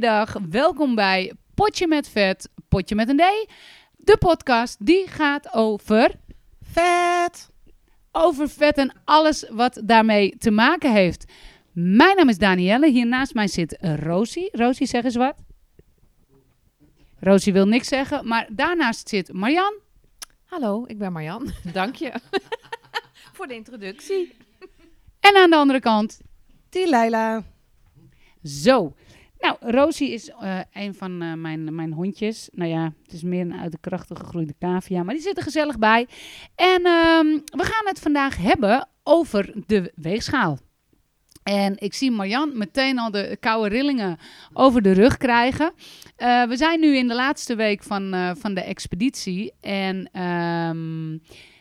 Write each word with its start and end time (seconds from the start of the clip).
dag. 0.00 0.36
Welkom 0.50 0.94
bij 0.94 1.32
Potje 1.54 1.86
met 1.86 2.08
Vet, 2.08 2.48
Potje 2.68 2.94
met 2.94 3.08
een 3.08 3.16
D. 3.16 3.50
De 3.96 4.16
podcast 4.18 4.86
die 4.86 5.06
gaat 5.08 5.54
over 5.54 6.14
Vet! 6.62 7.48
over 8.12 8.48
vet 8.48 8.78
en 8.78 8.92
alles 9.04 9.48
wat 9.50 9.80
daarmee 9.84 10.36
te 10.38 10.50
maken 10.50 10.92
heeft. 10.92 11.32
Mijn 11.72 12.16
naam 12.16 12.28
is 12.28 12.38
Danielle. 12.38 12.90
Hier 12.90 13.06
naast 13.06 13.34
mij 13.34 13.48
zit 13.48 13.76
Rosie. 13.80 14.48
Rosie, 14.52 14.86
zeg 14.86 15.04
eens 15.04 15.16
wat. 15.16 15.34
Rosie 17.18 17.52
wil 17.52 17.66
niks 17.66 17.88
zeggen, 17.88 18.28
maar 18.28 18.48
daarnaast 18.50 19.08
zit 19.08 19.32
Marjan. 19.32 19.74
Hallo, 20.44 20.84
ik 20.86 20.98
ben 20.98 21.12
Marjan. 21.12 21.50
Dank 21.72 21.94
je 21.94 22.12
voor 23.34 23.46
de 23.46 23.54
introductie. 23.54 24.36
En 25.20 25.36
aan 25.36 25.50
de 25.50 25.56
andere 25.56 25.80
kant, 25.80 26.20
Die 26.68 26.88
Leila. 26.88 27.42
zo. 28.42 28.94
Nou, 29.40 29.56
Rosie 29.60 30.12
is 30.12 30.28
eh, 30.28 30.58
een 30.72 30.94
van 30.94 31.22
eh, 31.22 31.32
mijn, 31.32 31.74
mijn 31.74 31.92
hondjes. 31.92 32.48
Nou 32.52 32.70
ja, 32.70 32.92
het 33.02 33.12
is 33.12 33.22
meer 33.22 33.40
een 33.40 33.60
uit 33.60 33.72
de 33.72 33.78
kracht 33.80 34.10
gegroeide 34.12 34.54
cavia, 34.58 35.02
maar 35.02 35.14
die 35.14 35.22
zit 35.22 35.36
er 35.36 35.42
gezellig 35.42 35.78
bij. 35.78 36.08
En 36.54 36.84
ehm, 36.84 37.26
we 37.44 37.64
gaan 37.64 37.86
het 37.86 38.00
vandaag 38.00 38.36
hebben 38.36 38.88
over 39.02 39.52
de 39.66 39.92
weegschaal. 39.94 40.58
En 41.42 41.74
ik 41.78 41.94
zie 41.94 42.10
Marjan 42.10 42.58
meteen 42.58 42.98
al 42.98 43.10
de 43.10 43.36
koude 43.40 43.68
rillingen 43.68 44.18
over 44.52 44.82
de 44.82 44.92
rug 44.92 45.16
krijgen. 45.16 45.72
Eh, 46.16 46.42
we 46.42 46.56
zijn 46.56 46.80
nu 46.80 46.96
in 46.96 47.08
de 47.08 47.14
laatste 47.14 47.54
week 47.54 47.82
van, 47.82 48.34
van 48.38 48.54
de 48.54 48.60
expeditie. 48.60 49.52
En 49.60 50.10
ehm, 50.12 51.12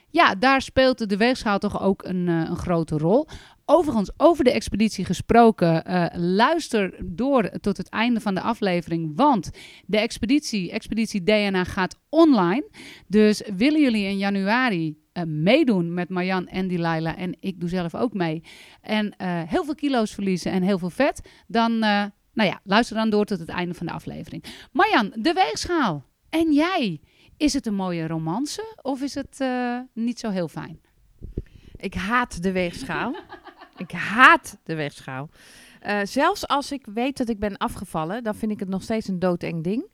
ja, 0.09 0.35
daar 0.35 0.61
speelt 0.61 1.09
de 1.09 1.17
weegschaal 1.17 1.59
toch 1.59 1.81
ook 1.81 2.03
een, 2.03 2.27
een 2.27 2.57
grote 2.57 2.97
rol. 2.97 3.27
Overigens, 3.71 4.11
over 4.17 4.43
de 4.43 4.51
expeditie 4.51 5.05
gesproken, 5.05 5.85
eh, 5.85 6.05
luister 6.13 6.95
door 7.03 7.49
tot 7.49 7.77
het 7.77 7.89
einde 7.89 8.19
van 8.19 8.35
de 8.35 8.41
aflevering. 8.41 9.11
Want 9.15 9.49
de 9.85 9.99
expeditie, 9.99 10.71
Expeditie 10.71 11.23
DNA, 11.23 11.63
gaat 11.63 11.99
online. 12.09 12.69
Dus 13.07 13.41
willen 13.55 13.81
jullie 13.81 14.05
in 14.05 14.17
januari 14.17 14.97
eh, 15.11 15.23
meedoen 15.23 15.93
met 15.93 16.09
Marjan 16.09 16.47
en 16.47 16.67
Delilah, 16.67 17.19
en 17.19 17.37
ik 17.39 17.59
doe 17.59 17.69
zelf 17.69 17.95
ook 17.95 18.13
mee, 18.13 18.43
en 18.81 19.15
eh, 19.17 19.41
heel 19.45 19.63
veel 19.63 19.75
kilo's 19.75 20.13
verliezen 20.13 20.51
en 20.51 20.63
heel 20.63 20.79
veel 20.79 20.89
vet, 20.89 21.29
dan 21.47 21.79
nou 21.79 22.49
ja, 22.49 22.59
luister 22.63 22.95
dan 22.95 23.09
door 23.09 23.25
tot 23.25 23.39
het 23.39 23.49
einde 23.49 23.73
van 23.73 23.85
de 23.85 23.93
aflevering. 23.93 24.43
Marjan, 24.71 25.13
de 25.15 25.33
weegschaal. 25.33 26.05
En 26.29 26.53
jij, 26.53 27.01
is 27.37 27.53
het 27.53 27.65
een 27.65 27.75
mooie 27.75 28.07
romance 28.07 28.75
of 28.81 29.01
is 29.01 29.15
het 29.15 29.43
niet 29.93 30.19
zo 30.19 30.29
heel 30.29 30.47
fijn? 30.47 30.79
Ik 31.75 31.93
haat 31.93 32.43
de 32.43 32.51
weegschaal. 32.51 33.15
ik 33.79 33.91
haat 33.91 34.57
de 34.63 34.75
weegschaal. 34.75 35.29
Eh, 35.79 35.99
zelfs 36.03 36.47
als 36.47 36.71
ik 36.71 36.85
weet 36.93 37.17
dat 37.17 37.29
ik 37.29 37.39
ben 37.39 37.57
afgevallen, 37.57 38.23
dan 38.23 38.35
vind 38.35 38.51
ik 38.51 38.59
het 38.59 38.69
nog 38.69 38.81
steeds 38.83 39.07
een 39.07 39.19
doodeng 39.19 39.63
ding. 39.63 39.85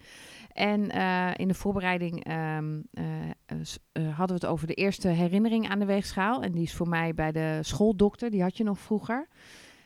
En 0.51 0.89
eh, 0.91 1.31
in 1.35 1.47
de 1.47 1.53
voorbereiding 1.53 2.23
ehm, 2.23 2.81
eh, 2.93 3.03
hadden 4.15 4.27
we 4.27 4.33
het 4.33 4.45
over 4.45 4.67
de 4.67 4.73
eerste 4.73 5.07
herinnering 5.07 5.69
aan 5.69 5.79
de 5.79 5.85
weegschaal. 5.85 6.41
En 6.43 6.51
die 6.51 6.63
is 6.63 6.73
voor 6.73 6.87
mij 6.89 7.13
bij 7.13 7.31
de 7.31 7.59
schooldokter, 7.61 8.29
die 8.29 8.41
had 8.41 8.57
je 8.57 8.63
nog 8.63 8.79
vroeger. 8.79 9.27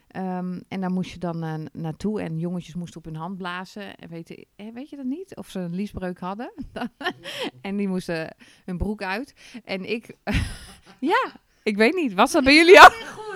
Ehm, 0.08 0.60
en 0.68 0.82
daar 0.82 0.92
moest 0.92 1.12
je 1.12 1.18
dan 1.18 1.70
naartoe 1.74 2.22
en 2.22 2.40
jongetjes 2.40 2.76
moesten 2.76 2.98
op 2.98 3.06
hun 3.06 3.16
hand 3.16 3.38
blazen. 3.38 3.96
En 3.96 4.10
weet, 4.10 4.28
je- 4.28 4.72
weet 4.74 4.90
je 4.90 4.96
dat 4.96 5.06
niet? 5.06 5.36
Of 5.36 5.50
ze 5.50 5.60
een 5.60 5.76
liesbreuk 5.76 6.20
hadden. 6.20 6.54
en 7.62 7.76
die 7.78 7.88
moesten 7.88 8.36
hun 8.66 8.78
broek 8.78 9.04
uit. 9.04 9.34
En 9.64 9.90
ik, 9.90 10.16
ja, 11.00 11.32
ik 11.64 11.78
weet 11.78 11.94
niet. 11.96 12.14
Was 12.14 12.32
dat 12.32 12.44
bij 12.44 12.56
jullie 12.56 12.80
ook? 12.80 13.28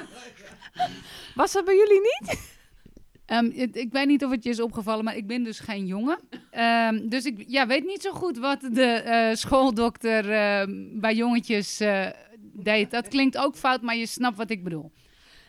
Was 1.36 1.52
dat 1.52 1.66
bij 1.66 1.76
jullie 1.76 2.02
niet? 2.02 2.52
Ehm, 3.26 3.52
het- 3.60 3.76
ik 3.76 3.92
weet 3.92 4.08
niet 4.08 4.24
of 4.26 4.32
het 4.32 4.44
je 4.44 4.50
is 4.50 4.62
opgevallen, 4.62 5.04
maar 5.04 5.16
ik 5.18 5.28
ben 5.28 5.44
dus 5.44 5.60
geen 5.60 5.86
jongen. 5.86 6.20
Ehm, 6.52 7.08
dus 7.10 7.26
ik 7.26 7.44
ja, 7.48 7.68
weet 7.68 7.86
niet 7.86 8.02
zo 8.02 8.12
goed 8.12 8.38
wat 8.38 8.62
de 8.72 8.84
eh, 8.86 9.36
schooldokter 9.36 10.32
ehm, 10.32 11.00
bij 11.00 11.16
jongetjes 11.16 11.80
eh, 11.80 12.08
deed. 12.54 12.92
Dat 12.92 13.08
klinkt 13.08 13.38
ook 13.38 13.56
fout, 13.56 13.82
maar 13.82 13.96
je 13.96 14.06
snapt 14.06 14.38
wat 14.38 14.50
ik 14.50 14.64
bedoel. 14.64 14.92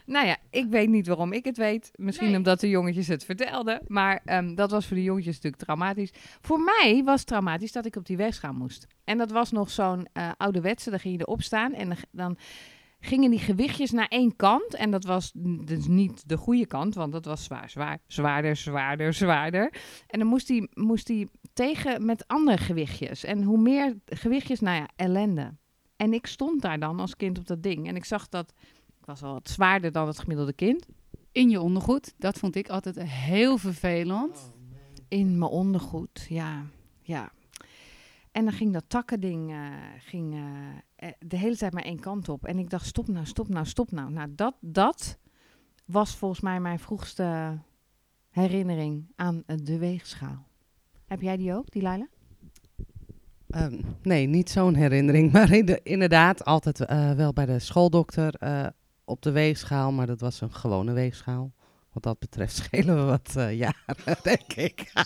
Nou 0.07 0.27
ja, 0.27 0.37
ik 0.51 0.67
weet 0.69 0.89
niet 0.89 1.07
waarom 1.07 1.33
ik 1.33 1.45
het 1.45 1.57
weet. 1.57 1.91
Misschien 1.95 2.27
Nee. 2.29 2.37
omdat 2.37 2.61
de 2.61 2.69
jongetjes 2.69 3.07
het 3.09 3.25
vertelden. 3.25 3.81
Maar 3.87 4.23
dat 4.55 4.71
was 4.71 4.87
voor 4.87 4.97
de 4.97 5.03
jongetjes 5.03 5.35
natuurlijk 5.35 5.63
traumatisch. 5.63 6.11
Voor 6.41 6.61
mij 6.61 7.03
was 7.05 7.19
het 7.19 7.27
traumatisch 7.29 7.73
dat 7.73 7.87
ik 7.87 7.97
op 7.97 8.07
die 8.07 8.17
weegschaal 8.17 8.53
moest. 8.53 8.87
En 9.05 9.19
dat 9.19 9.31
was 9.31 9.51
nog 9.51 9.71
zo'n 9.71 10.07
eh 10.13 10.31
ouderwetse. 10.37 10.91
Dan 10.91 10.99
ging 11.01 11.15
je 11.15 11.21
erop 11.21 11.43
staan 11.43 11.73
en 11.73 11.97
dan 12.11 12.37
gingen 13.05 13.31
die 13.31 13.39
gewichtjes 13.39 13.91
naar 13.91 14.09
één 14.09 14.37
kant. 14.37 14.75
En 14.75 14.91
dat 14.91 15.05
was 15.05 15.31
dus 15.65 15.87
niet 15.87 16.29
de 16.29 16.37
goede 16.37 16.67
kant, 16.67 16.95
want 16.95 17.13
dat 17.13 17.25
was 17.25 17.45
zwaar, 17.45 17.71
zwaar, 17.71 17.99
zwaarder, 18.07 18.57
zwaarder, 18.57 19.13
zwaarder. 19.13 19.73
En 20.07 20.19
dan 20.19 20.29
moest 20.29 20.47
die, 20.47 20.69
moest 20.75 21.07
die 21.07 21.29
tegen 21.53 22.05
met 22.05 22.29
andere 22.29 22.59
gewichtjes. 22.59 23.25
En 23.25 23.43
hoe 23.43 23.59
meer 23.59 23.97
gewichtjes, 24.07 24.61
nou 24.61 24.77
ja, 24.77 24.89
ellende. 24.97 25.55
En 25.97 26.13
ik 26.13 26.27
stond 26.27 26.63
daar 26.63 26.79
dan 26.79 27.01
als 27.01 27.17
kind 27.17 27.39
op 27.39 27.47
dat 27.47 27.63
ding. 27.63 27.89
En 27.89 27.97
ik 27.97 28.05
zag 28.05 28.29
dat 28.29 28.53
ik 29.01 29.07
was 29.07 29.21
wel 29.21 29.33
wat 29.33 29.49
zwaarder 29.49 29.93
dan 29.93 30.07
het 30.07 30.19
gemiddelde 30.19 30.53
kind. 30.53 30.87
In 31.33 31.51
je 31.51 31.61
ondergoed, 31.61 32.15
dat 32.19 32.39
vond 32.39 32.57
ik 32.57 32.69
altijd 32.69 33.03
heel 33.03 33.59
vervelend. 33.59 34.53
In 35.09 35.39
mijn 35.39 35.51
ondergoed, 35.51 36.27
ja. 36.29 36.67
ja. 37.03 37.33
En 38.35 38.45
dan 38.45 38.53
ging 38.53 38.73
dat 38.73 38.85
takkending 38.87 39.51
eh, 39.51 39.59
ging, 39.99 40.35
eh, 40.35 41.09
eh, 41.09 41.15
de 41.27 41.37
hele 41.37 41.57
tijd 41.57 41.73
maar 41.73 41.83
één 41.83 42.01
kant 42.01 42.29
op. 42.29 42.45
En 42.45 42.59
ik 42.59 42.71
dacht, 42.71 42.87
stop 42.87 43.09
nou, 43.09 43.27
stop 43.27 43.49
nou, 43.49 43.67
stop 43.67 43.91
nou. 43.91 44.11
Nou, 44.11 44.35
dat, 44.35 44.55
dat 44.61 45.19
was 45.85 46.17
volgens 46.17 46.41
mij 46.41 46.61
mijn 46.61 46.79
vroegste 46.79 47.59
herinnering 48.31 49.13
aan 49.17 49.43
de 49.63 49.79
weegschaal. 49.79 50.47
Heb 51.07 51.21
jij 51.21 51.37
die 51.37 51.55
ook, 51.55 51.71
die 51.71 51.83
Leila? 51.83 52.09
Ehm, 53.51 53.81
nee, 54.03 54.27
niet 54.27 54.51
zo'n 54.51 54.75
herinnering. 54.75 55.33
Maar 55.33 55.53
in 55.53 55.67
de- 55.67 55.81
inderdaad, 55.83 56.45
altijd 56.45 56.79
wel 57.17 57.33
bij 57.33 57.47
de 57.47 57.59
schooldokter 57.59 58.35
op 59.05 59.23
de 59.23 59.31
weegschaal. 59.33 59.93
Maar 59.93 60.07
dat 60.07 60.21
was 60.21 60.41
een 60.41 60.53
gewone 60.53 60.93
weegschaal. 60.93 61.53
Wat 61.95 62.03
dat 62.03 62.19
betreft 62.19 62.57
schelen 62.57 62.97
we 62.97 63.03
wat 63.03 63.35
eh, 63.37 63.59
jaren, 63.59 64.17
denk 64.23 64.53
ik. 64.53 64.93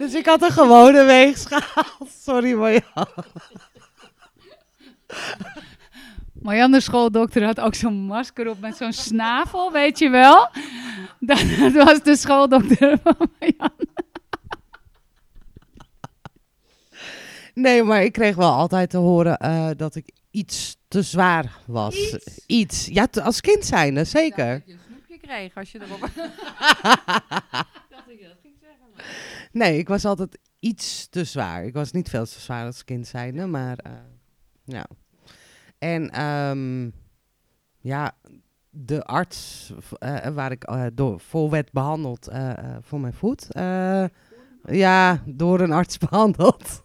dus 0.00 0.14
ik 0.14 0.26
had 0.26 0.42
een 0.42 0.50
gewone 0.50 1.04
weegschaal. 1.04 2.06
Sorry, 2.24 2.52
Marjan. 2.52 3.06
Marjan, 6.32 6.70
de 6.70 6.80
schooldokter, 6.80 7.44
had 7.44 7.60
ook 7.60 7.74
zo'n 7.74 7.94
masker 7.94 8.48
op 8.48 8.60
met 8.60 8.76
zo'n 8.76 8.92
snavel, 8.92 9.72
weet 9.72 9.98
je 9.98 10.08
wel? 10.08 10.48
Dat, 11.18 11.42
dat 11.58 11.72
was 11.72 12.02
de 12.02 12.16
schooldokter 12.16 12.98
van 13.02 13.16
Marjan. 13.38 13.72
Nee, 17.54 17.82
maar 17.82 18.02
ik 18.02 18.12
kreeg 18.12 18.36
wel 18.36 18.52
altijd 18.52 18.90
te 18.90 18.96
horen 18.96 19.36
eh, 19.36 19.70
dat 19.76 19.94
ik 19.94 20.10
iets 20.30 20.76
te 20.90 21.02
zwaar 21.02 21.56
was. 21.66 21.94
Iets? 22.12 22.44
Iets. 22.46 22.86
Ja, 22.86 23.08
als 23.22 23.40
kind 23.40 23.64
zijnde, 23.64 24.04
zeker. 24.04 24.52
dat 24.58 24.62
je 24.66 24.72
een 24.72 24.78
snoepje 24.88 25.18
kreeg 25.18 25.54
als 25.54 25.72
je 25.72 25.80
erop... 25.82 26.10
Nee, 29.52 29.78
ik 29.78 29.88
was 29.88 30.04
altijd 30.04 30.38
iets 30.58 31.08
te 31.08 31.24
zwaar. 31.24 31.64
Ik 31.64 31.74
was 31.74 31.92
niet 31.92 32.08
veel 32.08 32.24
te 32.24 32.40
zwaar 32.40 32.66
als 32.66 32.84
kind 32.84 33.06
zijnde, 33.06 33.46
maar 33.46 33.76
eh, 33.78 33.92
ja. 34.64 34.86
En 35.78 36.10
ehm, 36.10 36.90
ja, 37.80 38.12
de 38.70 39.04
arts 39.04 39.72
v- 39.78 39.92
eh, 39.92 40.28
waar 40.28 40.50
ik 40.50 40.64
eh, 40.64 40.86
door, 40.92 41.20
voor 41.20 41.50
werd 41.50 41.72
behandeld 41.72 42.28
eh, 42.28 42.50
eh, 42.58 42.76
voor 42.80 43.00
mijn 43.00 43.12
voet. 43.12 43.52
eh, 43.52 44.04
ja, 44.64 45.22
door 45.26 45.60
een 45.60 45.72
arts 45.72 45.98
behandeld. 46.08 46.82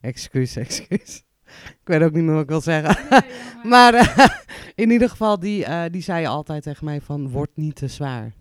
excuus, 0.00 0.56
excuus. 0.56 1.22
Ik 1.70 1.80
weet 1.84 2.02
ook 2.02 2.12
niet 2.12 2.24
meer 2.24 2.34
wat 2.34 2.42
ik 2.42 2.48
wil 2.48 2.60
zeggen. 2.60 3.22
maar 3.72 3.94
eh, 3.94 4.26
in 4.84 4.90
ieder 4.90 5.08
geval, 5.08 5.38
die, 5.38 5.64
eh, 5.64 5.82
die 5.90 6.02
zei 6.02 6.26
altijd 6.26 6.62
tegen 6.62 6.84
mij 6.84 7.00
van, 7.00 7.30
word 7.30 7.50
niet 7.54 7.76
te 7.76 7.88
zwaar. 7.88 8.32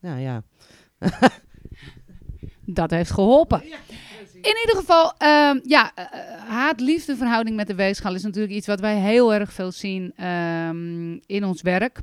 Ja, 0.00 0.16
ja. 0.16 0.42
Dat 2.64 2.90
heeft 2.90 3.10
geholpen. 3.10 3.62
In 4.42 4.58
ieder 4.60 4.76
geval, 4.76 5.14
ehm, 5.18 5.60
ja, 5.62 5.92
eh, 5.94 6.06
haat-liefde 6.48 7.16
verhouding 7.16 7.56
met 7.56 7.66
de 7.66 7.74
weegschaal 7.74 8.14
is 8.14 8.22
natuurlijk 8.22 8.52
iets 8.52 8.66
wat 8.66 8.80
wij 8.80 8.96
heel 8.96 9.34
erg 9.34 9.52
veel 9.52 9.72
zien 9.72 10.12
ehm, 10.16 11.18
in 11.26 11.44
ons 11.44 11.62
werk. 11.62 12.00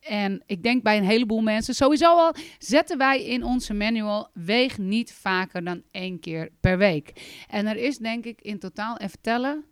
En 0.00 0.42
ik 0.46 0.62
denk 0.62 0.82
bij 0.82 0.96
een 0.96 1.04
heleboel 1.04 1.40
mensen, 1.40 1.74
sowieso 1.74 2.16
al 2.16 2.34
zetten 2.58 2.98
wij 2.98 3.24
in 3.24 3.44
onze 3.44 3.74
manual, 3.74 4.28
weeg 4.34 4.78
niet 4.78 5.12
vaker 5.12 5.64
dan 5.64 5.82
één 5.90 6.20
keer 6.20 6.50
per 6.60 6.78
week. 6.78 7.12
En 7.48 7.66
er 7.66 7.76
is 7.76 7.98
denk 7.98 8.24
ik 8.24 8.40
in 8.40 8.58
totaal, 8.58 8.96
even 8.96 9.20
tellen, 9.20 9.64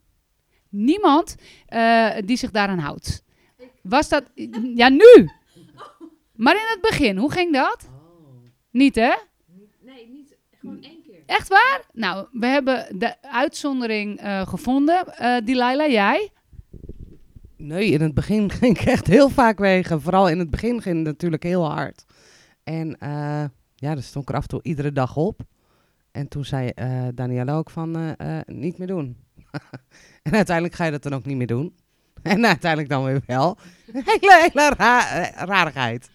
niemand 0.71 1.37
eh, 1.67 2.11
die 2.25 2.37
zich 2.37 2.51
daaraan 2.51 2.79
houdt. 2.79 3.25
Was 3.83 4.09
dat, 4.09 4.25
ja 4.75 4.89
nu, 4.89 5.31
maar 6.41 6.55
in 6.55 6.69
het 6.69 6.81
begin, 6.81 7.17
hoe 7.17 7.33
ging 7.33 7.53
dat? 7.53 7.89
Niet 8.71 8.95
hè? 8.95 9.13
Nee, 9.81 10.09
niet 10.09 10.37
gewoon 10.59 10.83
één 10.83 11.03
keer. 11.03 11.23
Echt 11.27 11.49
waar? 11.49 11.83
Nou, 11.93 12.27
we 12.33 12.47
hebben 12.47 12.99
de 12.99 13.23
uitzondering 13.23 14.19
eh, 14.19 14.47
gevonden. 14.47 15.17
Eh 15.17 15.37
Delilah, 15.45 15.91
jij? 15.91 16.31
Nee, 17.57 17.91
in 17.91 18.01
het 18.01 18.15
begin 18.15 18.51
ging 18.61 18.79
ik 18.79 18.87
echt 18.87 19.07
heel 19.07 19.29
vaak 19.29 19.59
wegen. 19.59 20.01
Vooral 20.01 20.29
in 20.29 20.39
het 20.39 20.51
begin 20.51 20.83
ging 20.83 20.97
het 20.97 21.07
natuurlijk 21.07 21.43
heel 21.43 21.71
hard. 21.71 22.05
En 22.65 22.89
uh, 23.03 23.45
ja, 23.75 23.95
dan 23.95 24.03
stond 24.03 24.25
ik 24.25 24.31
er 24.31 24.37
af 24.37 24.43
en 24.43 24.49
toe 24.49 24.63
iedere 24.63 24.93
dag 24.93 25.17
op. 25.17 25.41
En 26.11 26.29
toen 26.29 26.45
zei 26.45 26.73
uh, 26.75 27.09
Danielle 27.15 27.53
ook 27.53 27.71
van, 27.71 27.97
uh, 27.97 28.41
niet 28.47 28.79
meer 28.79 28.87
doen. 28.87 29.17
en 30.23 30.35
uiteindelijk 30.35 30.77
ga 30.77 30.85
je 30.85 30.91
dat 30.91 31.03
dan 31.03 31.15
ook 31.15 31.25
niet 31.25 31.37
meer 31.37 31.47
doen. 31.47 31.75
En 32.23 32.47
uiteindelijk 32.47 32.91
dan 32.91 33.05
weer 33.05 33.23
wel. 33.27 33.59
hele, 33.93 34.51
hele 34.53 34.75
ra 34.77 35.25
rarigheid. 35.45 36.11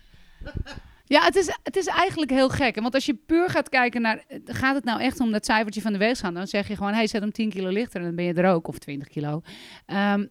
Ja, 1.06 1.24
het 1.24 1.36
is, 1.36 1.50
het 1.64 1.76
is 1.76 1.86
eigenlijk 1.86 2.32
heel 2.32 2.50
gek. 2.50 2.80
Want 2.80 2.94
als 2.94 3.06
je 3.06 3.14
puur 3.14 3.50
gaat 3.50 3.70
kijken 3.70 4.02
naar... 4.02 4.24
Gaat 4.46 4.76
het 4.76 4.84
nou 4.84 5.02
echt 5.02 5.20
om 5.20 5.32
dat 5.32 5.46
cijfertje 5.46 5.82
van 5.82 5.92
de 5.92 5.98
weegschaal? 5.98 6.34
Dan 6.34 6.48
zeg 6.48 6.68
je 6.68 6.76
gewoon, 6.76 6.94
hey, 6.94 7.08
zet 7.08 7.22
hem 7.22 7.32
10 7.32 7.50
kilo 7.50 7.70
lichter 7.70 8.00
en 8.00 8.06
dan 8.06 8.16
ben 8.16 8.26
je 8.26 8.34
er 8.34 8.54
ook. 8.54 8.68
Of 8.68 8.78
20 8.78 9.08
kilo. 9.08 9.42
Um, 9.88 10.30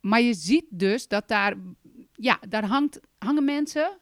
maar 0.00 0.20
je 0.20 0.34
ziet 0.34 0.64
dus 0.68 1.08
dat 1.08 1.28
daar... 1.28 1.54
Ja, 2.12 2.38
daar 2.48 2.64
hangt, 2.64 3.00
hangen 3.18 3.44
mensen... 3.44 3.98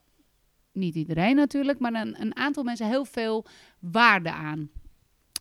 Niet 0.72 0.94
iedereen 0.94 1.36
natuurlijk, 1.36 1.78
maar 1.78 1.94
een, 1.94 2.20
een 2.20 2.36
aantal 2.36 2.62
mensen 2.62 2.86
heel 2.86 3.04
veel 3.04 3.46
waarde 3.78 4.32
aan. 4.32 4.70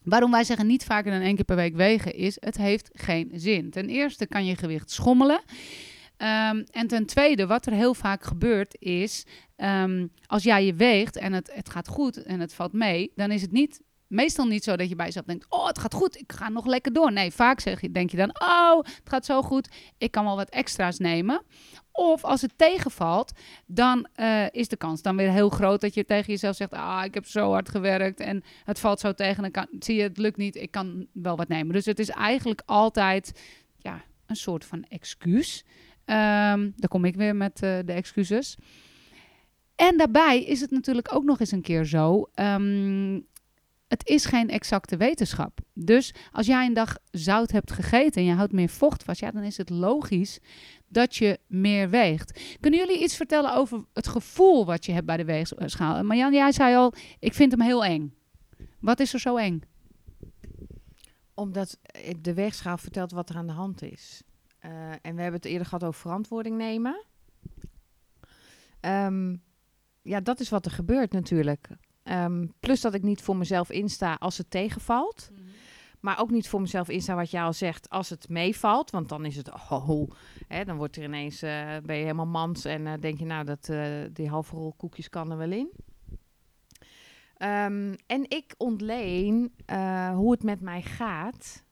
Waarom 0.10 0.32
wij 0.32 0.44
zeggen 0.44 0.68
niet 0.68 0.86
vaker 0.86 1.12
dan 1.12 1.22
één 1.22 1.36
keer 1.36 1.46
per 1.46 1.56
week 1.56 1.76
wegen 1.76 2.14
is, 2.14 2.38
het 2.40 2.58
heeft 2.58 2.90
geen 2.94 3.32
zin. 3.34 3.70
Ten 3.70 3.90
eerste 3.90 4.28
kan 4.28 4.46
je 4.46 4.56
gewicht 4.56 4.92
schommelen. 4.92 5.42
Um, 6.18 6.64
en 6.72 6.88
ten 6.88 7.06
tweede, 7.06 7.48
wat 7.48 7.66
er 7.66 7.74
heel 7.74 7.94
vaak 7.94 8.24
gebeurt 8.24 8.76
is, 8.80 9.26
um, 9.58 10.12
als 10.26 10.44
jij 10.44 10.66
je 10.66 10.74
weegt 10.74 11.16
en 11.16 11.34
het, 11.34 11.52
het 11.54 11.70
gaat 11.70 11.88
goed 11.88 12.24
en 12.24 12.40
het 12.40 12.54
valt 12.54 12.74
mee, 12.74 13.12
dan 13.16 13.32
is 13.32 13.42
het 13.42 13.52
niet 13.52 13.82
meestal 14.08 14.46
niet 14.46 14.64
zo 14.64 14.76
dat 14.76 14.90
je 14.90 14.96
bij 14.96 15.06
jezelf 15.06 15.26
denkt: 15.26 15.46
Oh, 15.50 15.68
het 15.68 15.80
gaat 15.80 15.94
goed, 15.94 16.18
ik 16.18 16.32
ga 16.32 16.50
nog 16.50 16.66
lekker 16.66 16.94
door. 16.94 17.12
Nee, 17.12 17.32
vaak 17.32 17.60
zeg 17.60 17.82
je, 17.82 17.92
denk 17.92 18.10
je 18.10 18.18
dan: 18.18 18.42
Oh, 18.42 18.78
het 18.78 19.02
gaat 19.04 19.26
zo 19.26 19.42
goed, 19.42 19.70
ik 19.98 20.12
kan 20.12 20.24
wel 20.24 20.36
wat 20.36 20.50
extra's 20.50 20.98
nemen. 20.98 21.42
Of 22.00 22.24
als 22.24 22.42
het 22.42 22.54
tegenvalt, 22.56 23.32
dan 23.66 24.08
uh, 24.16 24.46
is 24.52 24.68
de 24.68 24.76
kans 24.76 25.02
dan 25.02 25.16
weer 25.16 25.32
heel 25.32 25.50
groot 25.50 25.82
dat 25.82 25.94
je 25.94 26.06
tegen 26.06 26.32
jezelf 26.32 26.56
zegt: 26.56 26.74
Ah, 26.74 27.02
ik 27.06 27.14
heb 27.14 27.26
zo 27.26 27.52
hard 27.52 27.70
gewerkt 27.70 28.20
en 28.20 28.44
het 28.64 28.80
valt 28.80 29.00
zo 29.00 29.14
tegen. 29.14 29.42
Dan 29.42 29.52
kan, 29.52 29.68
zie 29.80 29.96
je, 29.96 30.02
het 30.02 30.18
lukt 30.18 30.38
niet, 30.38 30.56
ik 30.56 30.72
kan 30.72 31.08
wel 31.14 31.38
wat 31.38 31.48
nemen. 31.48 31.74
Dus 31.74 31.86
het 31.86 32.00
is 32.00 32.10
eigenlijk 32.10 32.62
altijd 32.66 33.42
ja, 33.78 34.04
een 34.26 34.36
soort 34.36 34.66
van 34.66 34.86
excuus. 34.90 35.64
Um, 35.66 36.74
daar 36.76 36.90
kom 36.90 37.06
ik 37.06 37.16
weer 37.16 37.36
met 37.36 37.62
uh, 37.64 37.78
de 37.86 37.94
excuses. 37.94 38.58
En 39.76 39.98
daarbij 39.98 40.44
is 40.44 40.62
het 40.62 40.72
natuurlijk 40.72 41.16
ook 41.16 41.24
nog 41.24 41.40
eens 41.40 41.52
een 41.52 41.62
keer 41.62 41.86
zo. 41.86 42.30
Um, 42.36 43.28
het 43.88 44.08
is 44.08 44.26
geen 44.26 44.50
exacte 44.50 44.98
wetenschap. 44.98 45.60
Dus 45.74 46.14
als 46.32 46.46
jij 46.46 46.66
een 46.66 46.74
dag 46.74 46.98
zout 47.12 47.52
hebt 47.52 47.72
gegeten 47.72 48.22
en 48.22 48.28
je 48.28 48.34
houdt 48.34 48.52
meer 48.52 48.70
vocht 48.70 49.04
vast, 49.04 49.20
ja, 49.20 49.32
dan 49.32 49.44
is 49.44 49.58
het 49.58 49.70
logisch 49.70 50.40
dat 50.88 51.16
je 51.16 51.40
meer 51.48 51.90
weegt. 51.90 52.58
Kunnen 52.60 52.80
jullie 52.80 53.04
iets 53.04 53.16
vertellen 53.16 53.56
over 53.56 53.86
het 53.94 54.08
gevoel 54.08 54.66
wat 54.66 54.86
je 54.86 54.92
hebt 54.92 55.06
bij 55.06 55.18
de 55.18 55.26
weegschaal? 55.26 56.04
Marjan, 56.04 56.34
jij 56.34 56.52
zei 56.52 56.76
al, 56.76 56.94
ik 57.20 57.34
vind 57.34 57.52
hem 57.52 57.62
heel 57.62 57.86
eng. 57.86 58.14
Wat 58.80 59.00
is 59.00 59.14
er 59.14 59.20
zo 59.20 59.36
eng? 59.36 59.62
Omdat 61.34 61.80
de 62.22 62.34
weegschaal 62.34 62.78
vertelt 62.78 63.12
wat 63.12 63.30
er 63.30 63.36
aan 63.36 63.48
de 63.48 63.54
hand 63.54 63.82
is. 63.82 64.22
Uh, 64.66 64.72
en 65.02 65.16
we 65.16 65.22
hebben 65.22 65.34
het 65.34 65.46
eerder 65.46 65.68
gehad 65.68 65.84
over 65.84 66.02
verantwoording 66.02 66.58
nemen. 66.58 67.06
Um, 68.82 69.44
ja, 70.02 70.20
dat 70.22 70.40
is 70.40 70.50
wat 70.50 70.66
er 70.66 70.72
gebeurt 70.72 71.12
natuurlijk. 71.12 71.70
Um, 72.12 72.54
plus 72.60 72.82
dat 72.82 72.94
ik 72.94 73.04
niet 73.04 73.22
voor 73.22 73.38
mezelf 73.38 73.70
insta 73.70 74.14
als 74.14 74.38
het 74.38 74.50
tegenvalt. 74.50 75.30
Mm 75.32 75.38
-hmm. 75.38 75.46
Maar 76.00 76.20
ook 76.20 76.32
niet 76.32 76.50
voor 76.50 76.62
mezelf 76.62 76.90
insta 76.90 77.16
wat 77.16 77.32
jij 77.32 77.44
al 77.44 77.54
zegt 77.54 77.90
als 77.90 78.10
het 78.10 78.30
meevalt. 78.30 78.90
Want 78.90 79.10
dan 79.10 79.26
is 79.26 79.36
het, 79.36 79.52
oh, 79.54 80.10
hè, 80.48 80.64
dan 80.64 80.78
wordt 80.78 80.96
er 80.96 81.04
ineens, 81.04 81.44
uh, 81.44 81.50
ben 81.84 81.96
je 81.96 82.02
helemaal 82.02 82.26
mans 82.26 82.66
en 82.66 82.86
uh, 82.86 82.94
denk 83.00 83.20
je, 83.20 83.26
nou, 83.26 83.46
dat, 83.46 83.70
uh, 83.70 83.86
die 84.14 84.30
halve 84.30 84.56
rol 84.56 84.74
koekjes 84.78 85.10
kan 85.10 85.32
er 85.32 85.38
wel 85.38 85.52
in. 85.52 85.70
Um, 87.42 87.96
en 88.06 88.24
ik 88.28 88.54
ontleen 88.58 89.54
hoe 90.14 90.32
het 90.32 90.44
met 90.44 90.62
mij 90.62 90.82
gaat, 90.82 91.64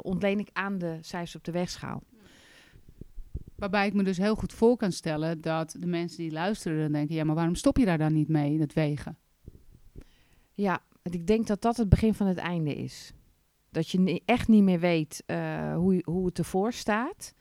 ontleen 0.00 0.38
ik 0.38 0.50
aan 0.52 0.78
de 0.78 0.98
cijfers 1.00 1.36
op 1.36 1.44
de 1.44 1.52
weegschaal. 1.52 2.02
Waarbij 3.56 3.86
ik 3.86 3.94
me 3.94 4.02
dus 4.02 4.18
heel 4.18 4.34
goed 4.34 4.52
voor 4.52 4.76
kan 4.76 4.92
stellen 4.92 5.40
dat 5.40 5.76
de 5.78 5.86
mensen 5.86 6.18
die 6.18 6.32
luisteren 6.32 6.78
dan 6.78 6.92
denken, 6.92 7.14
ja, 7.14 7.24
maar 7.24 7.34
waarom 7.34 7.54
stop 7.54 7.76
je 7.76 7.84
daar 7.84 7.98
dan 7.98 8.12
niet 8.12 8.28
mee, 8.28 8.60
het 8.60 8.72
wegen? 8.72 9.18
Ja, 10.56 10.80
ik 11.02 11.26
denk 11.26 11.46
dat 11.46 11.62
dat 11.62 11.76
het 11.76 11.88
begin 11.88 12.14
van 12.14 12.26
het 12.26 12.38
einde 12.38 12.74
is. 12.74 13.12
Dat 13.70 13.90
je 13.90 14.22
echt 14.24 14.48
niet 14.48 14.62
meer 14.62 14.80
weet 14.80 15.22
uh, 15.26 15.74
hoe, 15.74 16.02
hoe 16.04 16.26
het 16.26 16.38
ervoor 16.38 16.72
staat. 16.72 17.34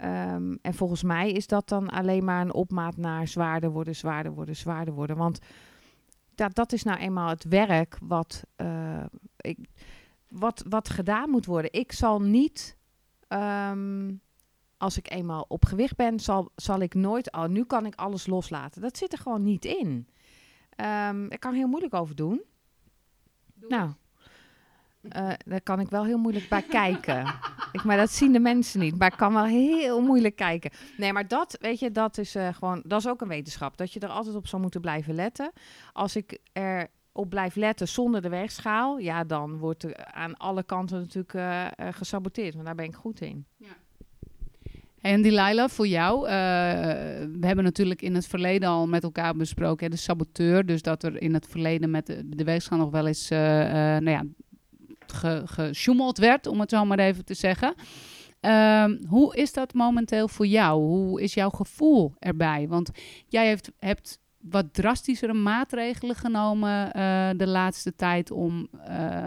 Um, 0.00 0.58
en 0.62 0.74
volgens 0.74 1.02
mij 1.02 1.30
is 1.30 1.46
dat 1.46 1.68
dan 1.68 1.88
alleen 1.88 2.24
maar 2.24 2.40
een 2.40 2.54
opmaat 2.54 2.96
naar 2.96 3.28
zwaarder 3.28 3.70
worden, 3.70 3.96
zwaarder 3.96 4.32
worden, 4.32 4.56
zwaarder 4.56 4.94
worden. 4.94 5.16
Want 5.16 5.38
dat, 6.34 6.54
dat 6.54 6.72
is 6.72 6.82
nou 6.82 6.98
eenmaal 6.98 7.28
het 7.28 7.44
werk 7.44 7.98
wat, 8.02 8.44
uh, 8.56 9.04
ik, 9.36 9.58
wat, 10.28 10.64
wat 10.68 10.88
gedaan 10.88 11.30
moet 11.30 11.46
worden. 11.46 11.72
Ik 11.72 11.92
zal 11.92 12.20
niet, 12.20 12.76
um, 13.28 14.20
als 14.76 14.98
ik 14.98 15.10
eenmaal 15.10 15.44
op 15.48 15.64
gewicht 15.64 15.96
ben, 15.96 16.20
zal, 16.20 16.50
zal 16.56 16.80
ik 16.80 16.94
nooit, 16.94 17.32
oh, 17.32 17.46
nu 17.46 17.64
kan 17.64 17.86
ik 17.86 17.94
alles 17.94 18.26
loslaten. 18.26 18.82
Dat 18.82 18.96
zit 18.96 19.12
er 19.12 19.18
gewoon 19.18 19.42
niet 19.42 19.64
in. 19.64 20.06
Um, 20.76 21.30
ik 21.30 21.40
kan 21.40 21.54
heel 21.54 21.68
moeilijk 21.68 21.94
over 21.94 22.16
doen. 22.16 22.42
Doe 23.54 23.68
nou, 23.68 23.92
uh, 25.02 25.32
daar 25.44 25.60
kan 25.60 25.80
ik 25.80 25.88
wel 25.88 26.04
heel 26.04 26.18
moeilijk 26.18 26.48
bij 26.48 26.62
kijken. 26.62 27.34
ik, 27.72 27.84
maar 27.84 27.96
dat 27.96 28.10
zien 28.10 28.32
de 28.32 28.40
mensen 28.40 28.80
niet. 28.80 28.98
Maar 28.98 29.12
ik 29.12 29.18
kan 29.18 29.32
wel 29.32 29.44
heel 29.44 30.00
moeilijk 30.00 30.36
kijken. 30.36 30.70
Nee, 30.96 31.12
maar 31.12 31.28
dat, 31.28 31.56
weet 31.60 31.78
je, 31.78 31.90
dat 31.90 32.18
is 32.18 32.36
uh, 32.36 32.48
gewoon, 32.54 32.82
dat 32.86 33.00
is 33.00 33.08
ook 33.08 33.20
een 33.20 33.28
wetenschap. 33.28 33.76
Dat 33.76 33.92
je 33.92 34.00
er 34.00 34.08
altijd 34.08 34.36
op 34.36 34.46
zou 34.46 34.62
moeten 34.62 34.80
blijven 34.80 35.14
letten. 35.14 35.52
Als 35.92 36.16
ik 36.16 36.38
er 36.52 36.88
op 37.12 37.28
blijf 37.28 37.54
letten 37.54 37.88
zonder 37.88 38.22
de 38.22 38.28
weegschaal, 38.28 38.98
ja, 38.98 39.24
dan 39.24 39.58
wordt 39.58 39.82
er 39.82 40.04
aan 40.04 40.36
alle 40.36 40.62
kanten 40.62 40.98
natuurlijk 40.98 41.34
uh, 41.34 41.66
gesaboteerd. 41.90 42.54
Want 42.54 42.66
daar 42.66 42.74
ben 42.74 42.84
ik 42.84 42.94
goed 42.94 43.20
in. 43.20 43.46
Ja. 43.56 43.76
En 45.02 45.22
Delilah, 45.22 45.68
voor 45.68 45.86
jou, 45.86 46.26
uh, 46.26 46.30
we 46.30 47.46
hebben 47.46 47.64
natuurlijk 47.64 48.02
in 48.02 48.14
het 48.14 48.26
verleden 48.26 48.68
al 48.68 48.86
met 48.86 49.02
elkaar 49.02 49.34
besproken, 49.34 49.84
hè, 49.84 49.90
de 49.90 49.96
saboteur. 49.96 50.66
Dus 50.66 50.82
dat 50.82 51.02
er 51.02 51.22
in 51.22 51.34
het 51.34 51.46
verleden 51.46 51.90
met 51.90 52.06
de, 52.06 52.28
de 52.28 52.44
weegschaal 52.44 52.78
nog 52.78 52.90
wel 52.90 53.06
eens, 53.06 53.30
uh, 53.30 53.38
nou 53.38 54.10
ja, 54.10 54.24
gesjoemeld 55.44 56.18
werd, 56.18 56.46
om 56.46 56.60
het 56.60 56.70
zo 56.70 56.84
maar 56.84 56.98
even 56.98 57.24
te 57.24 57.34
zeggen. 57.34 57.74
Ehm, 58.40 58.96
hoe 59.06 59.36
is 59.36 59.52
dat 59.52 59.74
momenteel 59.74 60.28
voor 60.28 60.46
jou? 60.46 60.82
Hoe 60.82 61.22
is 61.22 61.34
jouw 61.34 61.50
gevoel 61.50 62.14
erbij? 62.18 62.68
Want 62.68 62.90
jij 63.28 63.58
hebt 63.78 64.18
wat 64.40 64.74
drastischere 64.74 65.32
maatregelen 65.32 66.16
genomen 66.16 66.90
de 67.38 67.46
laatste 67.46 67.94
tijd 67.94 68.30
om, 68.30 68.68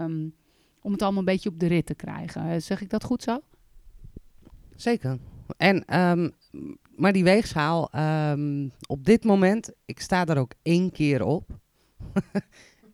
um, 0.02 0.34
om 0.82 0.92
het 0.92 1.02
allemaal 1.02 1.20
een 1.20 1.26
beetje 1.26 1.50
op 1.50 1.60
de 1.60 1.68
rit 1.68 1.86
te 1.86 1.96
krijgen. 1.96 2.62
Zeg 2.62 2.82
ik 2.82 2.90
dat 2.90 3.04
goed 3.04 3.24
zo? 3.24 3.40
Zeker. 4.76 5.20
En, 5.58 6.00
um, 6.00 6.32
maar 6.96 7.14
die 7.14 7.24
weegschaal, 7.24 7.90
um, 8.32 8.72
op 8.88 9.06
dit 9.06 9.24
moment, 9.24 9.72
ik 9.86 10.00
sta 10.00 10.26
er 10.26 10.38
ook 10.38 10.52
één 10.62 10.92
keer 10.92 11.24
op. 11.24 11.50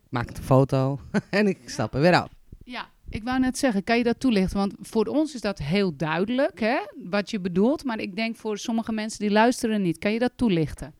Maak 0.08 0.28
een 0.28 0.42
foto 0.42 1.00
en 1.30 1.46
ik 1.46 1.58
stap 1.64 1.94
er 1.94 2.00
weer 2.00 2.14
af. 2.14 2.28
Ja, 2.64 2.88
ik 3.08 3.22
wou 3.22 3.38
net 3.38 3.58
zeggen, 3.58 3.84
kan 3.84 3.98
je 3.98 4.04
dat 4.04 4.20
toelichten? 4.20 4.58
Want 4.58 4.74
voor 4.80 5.06
ons 5.06 5.34
is 5.34 5.40
dat 5.40 5.58
heel 5.58 5.96
duidelijk, 5.96 6.60
hè, 6.60 6.78
wat 7.04 7.30
je 7.30 7.40
bedoelt. 7.40 7.84
Maar 7.84 7.98
ik 7.98 8.16
denk 8.16 8.36
voor 8.36 8.58
sommige 8.58 8.92
mensen 8.92 9.18
die 9.18 9.30
luisteren 9.30 9.82
niet. 9.82 9.98
Kan 9.98 10.12
je 10.12 10.18
dat 10.18 10.32
toelichten? 10.36 10.94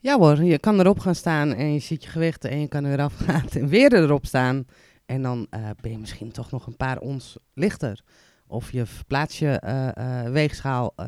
Ja 0.00 0.18
hoor, 0.18 0.44
je 0.44 0.58
kan 0.58 0.80
erop 0.80 0.98
gaan 0.98 1.14
staan 1.14 1.54
en 1.54 1.72
je 1.72 1.78
ziet 1.78 2.04
je 2.04 2.10
gewichten 2.10 2.50
en 2.50 2.60
je 2.60 2.68
kan 2.68 2.84
er 2.84 2.90
weer 2.90 3.04
afgaan 3.04 3.48
en 3.60 3.68
weer 3.68 3.92
erop 3.92 4.26
staan. 4.26 4.66
En 5.06 5.22
dan 5.22 5.46
uh, 5.50 5.70
ben 5.80 5.90
je 5.90 5.98
misschien 5.98 6.32
toch 6.32 6.50
nog 6.50 6.66
een 6.66 6.76
paar 6.76 6.98
ons 6.98 7.36
lichter. 7.54 8.02
Of 8.48 8.72
je 8.72 8.86
verplaats 8.86 9.38
je 9.38 9.62
uh, 9.64 9.88
uh, 9.98 10.30
weegschaal 10.30 10.94
uh, 10.96 11.06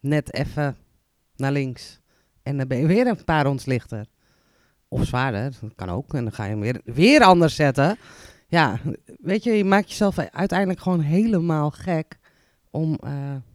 net 0.00 0.34
even 0.34 0.76
naar 1.36 1.52
links. 1.52 2.00
En 2.42 2.56
dan 2.56 2.68
ben 2.68 2.78
je 2.78 2.86
weer 2.86 3.06
een 3.06 3.24
paar 3.24 3.46
ons 3.46 3.64
lichter. 3.64 4.06
Of 4.88 5.04
zwaarder, 5.04 5.52
dat 5.60 5.74
kan 5.74 5.88
ook. 5.88 6.14
En 6.14 6.24
dan 6.24 6.32
ga 6.32 6.44
je 6.44 6.50
hem 6.50 6.60
weer, 6.60 6.80
weer 6.84 7.22
anders 7.22 7.54
zetten. 7.54 7.98
Ja, 8.48 8.78
weet 9.20 9.44
je, 9.44 9.52
je 9.52 9.64
maakt 9.64 9.88
jezelf 9.88 10.18
uiteindelijk 10.18 10.80
gewoon 10.80 11.00
helemaal 11.00 11.70
gek 11.70 12.18
om 12.70 12.98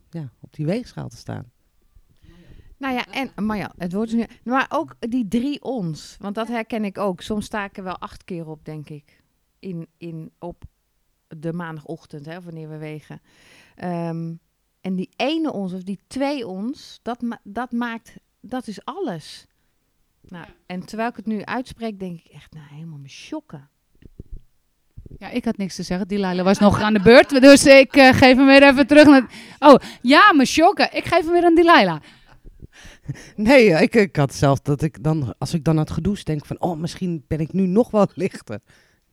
ja, 0.10 0.30
op 0.42 0.54
die 0.54 0.66
weegschaal 0.66 1.10
te 1.10 1.18
staan. 1.18 1.52
Nou 2.78 2.94
ja, 2.94 3.06
en, 3.12 3.46
maar 3.46 3.58
ja, 3.58 3.72
het 3.78 3.94
wordt 3.94 4.14
nu. 4.14 4.26
Maar 4.44 4.66
ook 4.70 4.96
die 5.00 5.28
drie 5.28 5.64
ons, 5.64 6.16
want 6.20 6.36
dat 6.36 6.48
herken 6.48 6.86
ik 6.86 6.98
ook. 6.98 7.22
Soms 7.22 7.46
sta 7.46 7.64
ik 7.64 7.78
er 7.78 7.84
wel 7.84 7.98
acht 7.98 8.24
keer 8.24 8.48
op, 8.48 8.66
denk 8.66 8.90
ik. 8.90 9.24
In, 9.60 9.88
in, 9.98 10.32
op, 10.40 10.64
de 11.40 11.54
maandagochtend, 11.54 12.26
hè, 12.26 12.42
wanneer 12.42 12.70
we 12.70 12.78
wegen. 12.78 13.22
Um, 13.84 14.40
en 14.82 14.96
die 14.96 15.10
ene 15.16 15.52
ons 15.52 15.74
of 15.74 15.84
die 15.84 16.00
twee 16.08 16.48
ons, 16.48 17.00
dat, 17.02 17.22
ma 17.22 17.40
dat 17.44 17.72
maakt, 17.72 18.16
dat 18.40 18.68
is 18.68 18.86
alles. 18.86 19.48
Nou, 20.22 20.46
en 20.66 20.86
terwijl 20.86 21.10
ik 21.10 21.16
het 21.16 21.26
nu 21.26 21.44
uitspreek, 21.44 22.00
denk 22.00 22.20
ik 22.20 22.32
echt, 22.32 22.54
nou, 22.54 22.66
helemaal 22.70 23.00
me 23.00 23.08
shocken. 23.08 23.70
Ja, 25.18 25.30
ik 25.30 25.46
had 25.46 25.58
niks 25.58 25.76
te 25.76 25.84
zeggen. 25.84 26.08
Die 26.08 26.20
Laila 26.20 26.44
was 26.44 26.60
nog 26.60 26.82
aan 26.82 26.94
de 26.94 27.02
beurt. 27.02 27.42
Dus 27.42 27.66
ik 27.66 27.96
eh, 27.96 28.14
geef 28.14 28.36
hem 28.36 28.46
weer 28.46 28.64
even 28.64 28.88
terug. 28.88 29.06
Naar... 29.06 29.30
Oh, 29.60 29.76
ja, 30.02 30.34
me 30.34 30.46
shocken. 30.46 30.96
Ik 30.96 31.06
geef 31.06 31.24
hem 31.24 31.32
weer 31.32 31.46
aan 31.46 31.56
die 31.56 31.64
Laila. 31.64 32.02
Nee, 33.36 33.70
ik, 33.70 33.96
ik 33.96 34.16
had 34.16 34.34
zelf 34.34 34.60
dat 34.60 34.82
ik 34.82 35.04
dan, 35.04 35.34
als 35.38 35.54
ik 35.54 35.64
dan 35.64 35.78
had 35.78 35.92
gedoucht, 35.92 36.26
denk 36.26 36.46
van, 36.46 36.62
oh, 36.62 36.78
misschien 36.78 37.24
ben 37.28 37.40
ik 37.40 37.54
nu 37.54 37.66
nog 37.68 37.92
wel 37.92 38.08
lichter. 38.14 38.60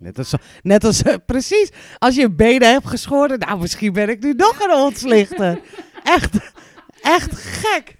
Net 0.02 0.18
als, 0.18 0.32
net 0.62 0.84
als 0.84 1.02
precies, 1.26 1.70
als 1.98 2.14
je 2.14 2.30
benen 2.30 2.70
hebt 2.72 2.86
geschoren, 2.88 3.38
nou, 3.38 3.60
misschien 3.60 3.92
ben 3.92 4.08
ik 4.08 4.22
nu 4.22 4.32
nog 4.32 4.60
een 4.60 4.74
ons 4.74 5.02
lichter. 5.02 5.60
Echt, 6.02 6.52
echt 7.02 7.32
gek. 7.36 7.96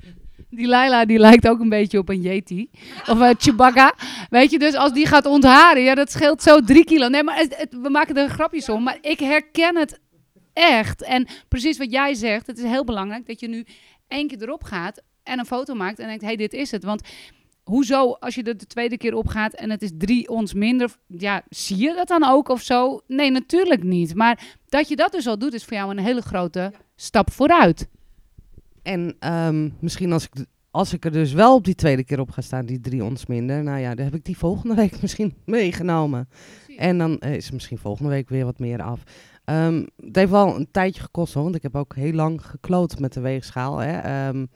Die 0.50 0.66
Laila 0.66 1.04
die 1.04 1.18
lijkt 1.18 1.48
ook 1.48 1.60
een 1.60 1.68
beetje 1.68 1.98
op 1.98 2.08
een 2.08 2.20
Yeti. 2.20 2.70
Of 3.08 3.18
een 3.20 3.34
Chewbacca. 3.38 3.94
Weet 4.30 4.50
je, 4.50 4.58
dus 4.58 4.74
als 4.74 4.92
die 4.92 5.06
gaat 5.06 5.26
ontharen, 5.26 5.82
ja, 5.82 5.94
dat 5.94 6.12
scheelt 6.12 6.42
zo 6.42 6.60
drie 6.60 6.84
kilo. 6.84 7.08
Nee, 7.08 7.22
maar 7.22 7.36
het- 7.36 7.56
het- 7.56 7.76
we 7.82 7.88
maken 7.90 8.16
er 8.16 8.28
grapjes 8.28 8.68
om. 8.68 8.82
Maar 8.82 8.98
ik 9.00 9.18
herken 9.20 9.76
het 9.76 9.98
echt. 10.52 11.02
En 11.02 11.26
precies 11.48 11.78
wat 11.78 11.90
jij 11.92 12.14
zegt, 12.14 12.46
het 12.46 12.58
is 12.58 12.64
heel 12.64 12.84
belangrijk 12.84 13.26
dat 13.26 13.40
je 13.40 13.48
nu 13.48 13.66
één 14.08 14.28
keer 14.28 14.42
erop 14.42 14.62
gaat 14.64 15.02
en 15.22 15.38
een 15.38 15.46
foto 15.46 15.74
maakt 15.74 15.98
en 15.98 16.06
denkt, 16.06 16.20
hé, 16.22 16.26
hey, 16.28 16.36
dit 16.36 16.52
is 16.52 16.70
het. 16.70 16.84
Want 16.84 17.02
hoezo, 17.62 18.12
als 18.12 18.34
je 18.34 18.42
er 18.42 18.56
de 18.56 18.66
tweede 18.66 18.96
keer 18.96 19.14
op 19.14 19.26
gaat 19.26 19.52
en 19.52 19.70
het 19.70 19.82
is 19.82 19.90
drie 19.98 20.28
ons 20.28 20.54
minder, 20.54 20.96
ja, 21.06 21.42
zie 21.48 21.76
je 21.76 21.94
dat 21.94 22.08
dan 22.08 22.24
ook 22.24 22.48
of 22.48 22.62
zo? 22.62 23.00
Nee, 23.06 23.30
natuurlijk 23.30 23.82
niet. 23.82 24.14
Maar 24.14 24.58
dat 24.68 24.88
je 24.88 24.96
dat 24.96 25.12
dus 25.12 25.26
al 25.26 25.38
doet, 25.38 25.54
is 25.54 25.64
voor 25.64 25.76
jou 25.76 25.90
een 25.90 26.04
hele 26.04 26.22
grote 26.22 26.72
stap 26.96 27.30
vooruit. 27.30 27.88
En 28.82 29.16
ehm, 29.18 29.68
misschien 29.80 30.12
als 30.12 30.24
ik, 30.24 30.46
als 30.70 30.92
ik 30.92 31.04
er 31.04 31.12
dus 31.12 31.32
wel 31.32 31.54
op 31.54 31.64
die 31.64 31.74
tweede 31.74 32.04
keer 32.04 32.20
op 32.20 32.30
ga 32.30 32.40
staan, 32.40 32.66
die 32.66 32.80
drie 32.80 33.04
ons 33.04 33.26
minder, 33.26 33.62
nou 33.62 33.80
ja, 33.80 33.94
dan 33.94 34.04
heb 34.04 34.14
ik 34.14 34.24
die 34.24 34.38
volgende 34.38 34.74
week 34.82 35.00
misschien 35.00 35.34
meegenomen. 35.44 36.28
En 36.76 36.98
dan 36.98 37.18
eh, 37.18 37.34
is 37.34 37.46
er 37.46 37.54
misschien 37.54 37.78
volgende 37.78 38.10
week 38.10 38.28
weer 38.28 38.44
wat 38.44 38.58
meer 38.58 38.82
af. 38.82 39.02
Ehm, 39.44 39.84
het 39.96 40.16
heeft 40.16 40.30
wel 40.30 40.56
een 40.56 40.68
tijdje 40.70 41.02
gekost, 41.02 41.34
hoor, 41.34 41.42
want 41.42 41.54
ik 41.54 41.62
heb 41.62 41.76
ook 41.76 41.94
heel 41.94 42.12
lang 42.12 42.46
gekloot 42.46 42.98
met 42.98 43.12
de 43.12 43.20
weegschaal. 43.20 43.78
Hè. 43.78 43.98
Ehm, 43.98 44.46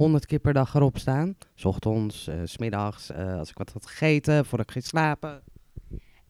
100 0.00 0.26
keer 0.26 0.38
per 0.38 0.52
dag 0.52 0.74
erop 0.74 0.98
staan. 0.98 1.36
's 1.54 1.64
ochtends, 1.64 2.26
eh, 2.26 2.36
s 2.44 2.52
smiddags, 2.52 3.10
eh, 3.10 3.38
als 3.38 3.50
ik 3.50 3.58
wat 3.58 3.72
had 3.72 3.86
gegeten, 3.86 4.46
voordat 4.46 4.66
ik 4.66 4.72
ging 4.72 4.84
slapen. 4.84 5.42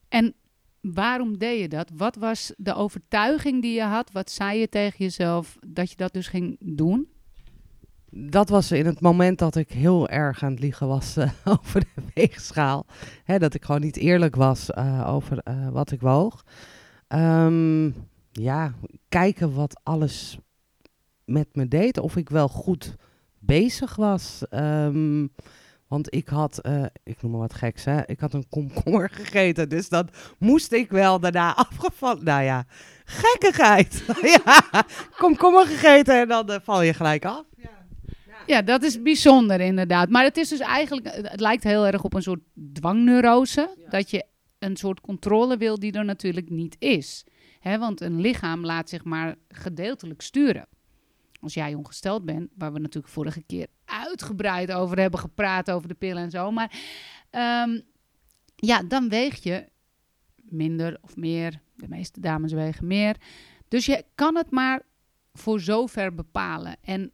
En 0.07 0.35
waarom 0.81 1.37
deed 1.37 1.59
je 1.59 1.67
dat? 1.67 1.91
Wat 1.95 2.15
was 2.15 2.53
de 2.57 2.73
overtuiging 2.73 3.61
die 3.61 3.73
je 3.73 3.83
had? 3.83 4.11
Wat 4.11 4.31
zei 4.31 4.59
je 4.59 4.69
tegen 4.69 4.97
jezelf 4.97 5.57
dat 5.67 5.89
je 5.89 5.95
dat 5.95 6.13
dus 6.13 6.27
ging 6.27 6.57
doen? 6.59 7.07
Dat 8.13 8.49
was 8.49 8.71
in 8.71 8.85
het 8.85 9.01
moment 9.01 9.39
dat 9.39 9.55
ik 9.55 9.71
heel 9.71 10.09
erg 10.09 10.43
aan 10.43 10.51
het 10.51 10.59
liegen 10.59 10.87
was 10.87 11.17
eh, 11.17 11.31
over 11.43 11.79
de 11.79 12.01
weegschaal. 12.13 12.85
Hè, 13.23 13.39
dat 13.39 13.53
ik 13.53 13.65
gewoon 13.65 13.81
niet 13.81 13.97
eerlijk 13.97 14.35
was 14.35 14.69
eh, 14.69 15.09
over 15.13 15.37
eh, 15.37 15.69
wat 15.69 15.91
ik 15.91 16.01
woog. 16.01 16.45
Ehm, 17.07 17.91
ja, 18.31 18.73
kijken 19.09 19.53
wat 19.53 19.79
alles 19.83 20.37
met 21.25 21.55
me 21.55 21.67
deed. 21.67 21.99
Of 21.99 22.15
ik 22.15 22.29
wel 22.29 22.47
goed 22.47 22.95
bezig 23.41 23.95
was. 23.95 24.41
Ehm, 24.49 25.27
want 25.87 26.13
ik 26.13 26.27
had, 26.27 26.59
eh, 26.59 26.85
ik 27.03 27.21
noem 27.21 27.31
maar 27.31 27.39
wat 27.39 27.53
geks, 27.53 27.85
hè. 27.85 28.05
Ik 28.05 28.19
had 28.19 28.33
een 28.33 28.49
komkommer 28.49 29.09
gegeten. 29.19 29.69
Dus 29.69 29.89
dan 29.89 30.09
moest 30.39 30.71
ik 30.71 30.89
wel 30.91 31.19
daarna 31.19 31.55
afgevallen. 31.67 32.23
Nou 32.23 32.43
ja, 32.43 32.65
gekkigheid. 33.05 34.03
ja, 34.45 34.85
komkommer 35.17 35.65
gegeten 35.65 36.19
en 36.19 36.27
dan 36.27 36.49
eh, 36.49 36.59
val 36.63 36.81
je 36.81 36.93
gelijk 36.93 37.25
af. 37.25 37.43
Ja, 38.45 38.61
dat 38.61 38.83
is 38.83 39.01
bijzonder 39.01 39.59
inderdaad. 39.59 40.09
Maar 40.09 40.23
het 40.23 40.37
is 40.37 40.49
dus 40.49 40.59
eigenlijk, 40.59 41.07
het 41.13 41.39
lijkt 41.39 41.63
heel 41.63 41.85
erg 41.87 42.03
op 42.03 42.13
een 42.13 42.21
soort 42.21 42.41
dwangneurose. 42.73 43.75
Dat 43.89 44.09
je 44.09 44.25
een 44.59 44.77
soort 44.77 45.01
controle 45.01 45.57
wil 45.57 45.79
die 45.79 45.91
er 45.91 46.05
natuurlijk 46.05 46.49
niet 46.49 46.75
is. 46.79 47.25
Hè, 47.59 47.77
want 47.77 48.01
een 48.01 48.21
lichaam 48.21 48.65
laat 48.65 48.89
zich 48.89 49.03
maar 49.03 49.35
gedeeltelijk 49.47 50.21
sturen. 50.21 50.67
Als 51.41 51.53
jij 51.53 51.73
ongesteld 51.73 52.25
bent, 52.25 52.49
waar 52.57 52.73
we 52.73 52.79
natuurlijk 52.79 53.13
vorige 53.13 53.41
keer 53.41 53.67
uitgebreid 53.85 54.71
over 54.71 54.99
hebben 54.99 55.19
gepraat, 55.19 55.71
over 55.71 55.87
de 55.87 55.93
pillen 55.93 56.23
en 56.23 56.31
zo. 56.31 56.51
Maar 56.51 56.79
ehm, 57.29 57.79
ja, 58.55 58.83
dan 58.83 59.09
weeg 59.09 59.43
je 59.43 59.67
minder 60.35 60.97
of 61.01 61.15
meer. 61.15 61.61
De 61.75 61.87
meeste 61.87 62.19
dames 62.19 62.51
wegen 62.51 62.87
meer. 62.87 63.15
Dus 63.67 63.85
je 63.85 64.05
kan 64.15 64.35
het 64.35 64.51
maar 64.51 64.81
voor 65.33 65.59
zover 65.59 66.15
bepalen. 66.15 66.75
En 66.81 67.11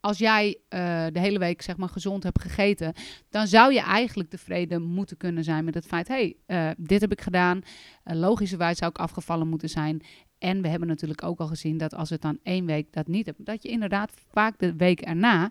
als 0.00 0.18
jij 0.18 0.58
eh, 0.68 1.06
de 1.12 1.20
hele 1.20 1.38
week 1.38 1.62
zeg 1.62 1.76
maar 1.76 1.88
gezond 1.88 2.22
hebt 2.22 2.42
gegeten, 2.42 2.92
dan 3.28 3.46
zou 3.46 3.72
je 3.72 3.80
eigenlijk 3.80 4.30
tevreden 4.30 4.82
moeten 4.82 5.16
kunnen 5.16 5.44
zijn 5.44 5.64
met 5.64 5.74
het 5.74 5.86
feit: 5.86 6.08
hé, 6.08 6.14
hey, 6.14 6.36
eh, 6.46 6.74
dit 6.78 7.00
heb 7.00 7.12
ik 7.12 7.20
gedaan. 7.20 7.60
Uh, 8.04 8.16
logischerwijs 8.16 8.78
zou 8.78 8.90
ik 8.90 8.98
afgevallen 8.98 9.48
moeten 9.48 9.68
zijn. 9.68 10.02
En 10.38 10.62
we 10.62 10.68
hebben 10.68 10.88
natuurlijk 10.88 11.22
ook 11.22 11.40
al 11.40 11.46
gezien 11.46 11.78
dat 11.78 11.94
als 11.94 12.10
het 12.10 12.22
dan 12.22 12.38
één 12.42 12.66
week 12.66 12.92
dat 12.92 13.06
niet 13.06 13.26
hebt, 13.26 13.46
dat 13.46 13.62
je 13.62 13.68
inderdaad 13.68 14.12
vaak 14.30 14.58
de 14.58 14.76
week 14.76 15.00
erna 15.00 15.50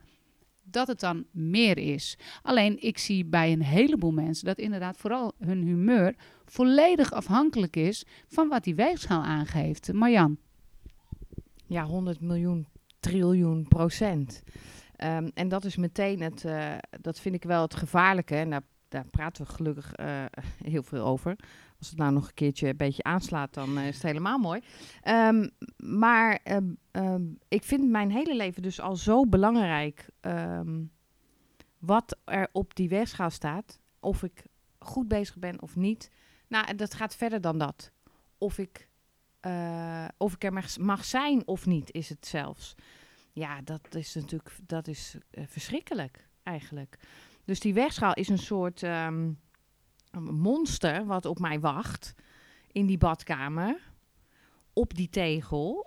dat 0.71 0.87
het 0.87 0.99
dan 0.99 1.25
meer 1.31 1.77
is. 1.77 2.17
Alleen 2.41 2.83
ik 2.83 2.97
zie 2.97 3.25
bij 3.25 3.51
een 3.51 3.63
heleboel 3.63 4.11
mensen 4.11 4.45
dat 4.45 4.57
inderdaad 4.57 4.97
vooral 4.97 5.33
hun 5.39 5.63
humeur 5.63 6.15
volledig 6.45 7.11
afhankelijk 7.11 7.75
is 7.75 8.05
van 8.27 8.47
wat 8.47 8.63
die 8.63 8.75
weegschaal 8.75 9.23
aangeeft. 9.23 9.93
Marjan. 9.93 10.37
Ja, 11.65 11.83
100 11.83 12.21
miljoen 12.21 12.67
triljoen 12.99 13.67
procent. 13.67 14.43
Um, 15.03 15.31
en 15.33 15.47
dat 15.47 15.65
is 15.65 15.75
meteen 15.75 16.21
het, 16.21 16.43
uh, 16.43 16.73
dat 17.01 17.19
vind 17.19 17.35
ik 17.35 17.43
wel 17.43 17.61
het 17.61 17.75
gevaarlijke. 17.75 18.35
En 18.35 18.49
daar, 18.49 18.63
daar 18.87 19.05
praten 19.05 19.45
we 19.45 19.51
gelukkig 19.51 19.99
uh, 19.99 20.25
heel 20.63 20.83
veel 20.83 21.05
over. 21.05 21.35
Als 21.79 21.89
het 21.89 21.97
nou 21.97 22.13
nog 22.13 22.27
een 22.27 22.33
keertje 22.33 22.67
een 22.67 22.77
beetje 22.77 23.03
aanslaat, 23.03 23.53
dan 23.53 23.77
uh, 23.77 23.87
is 23.87 23.93
het 23.93 24.03
helemaal 24.03 24.37
mooi. 24.37 24.61
Um, 25.03 25.49
maar 25.77 26.39
um, 26.91 27.37
ik 27.47 27.63
vind 27.63 27.89
mijn 27.89 28.11
hele 28.11 28.35
leven 28.35 28.61
dus 28.61 28.79
al 28.79 28.95
zo 28.95 29.25
belangrijk 29.25 30.09
wat 31.79 32.17
er 32.25 32.49
op 32.51 32.75
die 32.75 32.89
weegschaal 32.89 33.29
staat. 33.29 33.79
Of 33.99 34.23
ik 34.23 34.45
goed 34.79 35.07
bezig 35.07 35.37
ben 35.37 35.61
of 35.61 35.75
niet. 35.75 36.11
Nou, 36.47 36.75
dat 36.75 36.93
gaat 36.93 37.15
verder 37.15 37.41
dan 37.41 37.57
dat. 37.57 37.91
Of 38.37 38.57
ik, 38.57 38.89
uh, 39.41 40.05
of 40.17 40.33
ik 40.33 40.43
er 40.43 40.63
mag, 40.79 41.05
zijn 41.05 41.47
of 41.47 41.65
niet, 41.65 41.91
is 41.91 42.09
het 42.09 42.25
zelfs. 42.25 42.75
Ja, 43.33 43.61
dat 43.61 43.95
is 43.95 44.15
natuurlijk 44.15 44.55
dat 44.63 44.87
is, 44.87 45.15
uh, 45.31 45.43
verschrikkelijk 45.47 46.27
eigenlijk. 46.43 46.99
Dus 47.45 47.59
die 47.59 47.73
weegschaal 47.73 48.13
is 48.13 48.29
een 48.29 48.37
soort 48.37 48.83
monster 50.11 51.05
wat 51.05 51.25
op 51.25 51.39
mij 51.39 51.59
wacht 51.59 52.13
in 52.71 52.85
die 52.85 52.97
badkamer. 52.97 53.79
Op 54.73 54.93
die 54.93 55.09
tegel. 55.09 55.85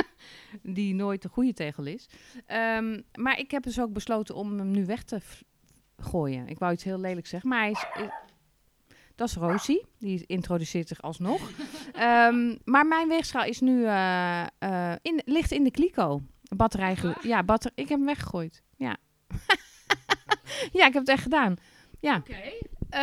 die 0.62 0.94
nooit 0.94 1.22
de 1.22 1.28
goede 1.28 1.52
tegel 1.52 1.86
is. 1.86 2.08
Um, 2.76 3.02
maar 3.14 3.38
ik 3.38 3.50
heb 3.50 3.62
dus 3.62 3.80
ook 3.80 3.92
besloten 3.92 4.34
om 4.34 4.58
hem 4.58 4.70
nu 4.70 4.86
weg 4.86 5.02
te 5.02 5.20
gooien. 5.96 6.48
Ik 6.48 6.58
wou 6.58 6.72
iets 6.72 6.84
heel 6.84 6.98
lelijk 7.00 7.26
zeggen, 7.26 7.48
maar 7.48 7.60
hij 7.60 7.70
is, 7.70 7.84
dat 9.14 9.28
is 9.28 9.34
Rosie, 9.34 9.86
die 9.98 10.24
introduceert 10.26 10.88
zich 10.88 11.02
alsnog. 11.02 11.50
um, 12.00 12.58
maar 12.72 12.86
mijn 12.86 13.08
weegschaal 13.08 13.44
is 13.44 13.60
nu 13.60 13.80
uh, 13.80 14.46
uh, 14.60 14.92
in, 15.02 15.22
ligt 15.24 15.52
in 15.52 15.64
de 15.64 15.70
kliko. 15.70 16.22
Batterij, 16.56 16.96
ja, 17.22 17.42
batter 17.42 17.70
ik 17.74 17.88
heb 17.88 17.98
hem 17.98 18.06
weggegooid. 18.06 18.62
Ja. 18.76 18.96
ja, 20.78 20.86
ik 20.86 20.92
heb 20.92 20.94
het 20.94 21.08
echt 21.08 21.22
gedaan. 21.22 21.56
Ja. 22.00 22.16
Oké. 22.16 22.30
Okay. 22.30 22.60
Uh, 22.94 23.00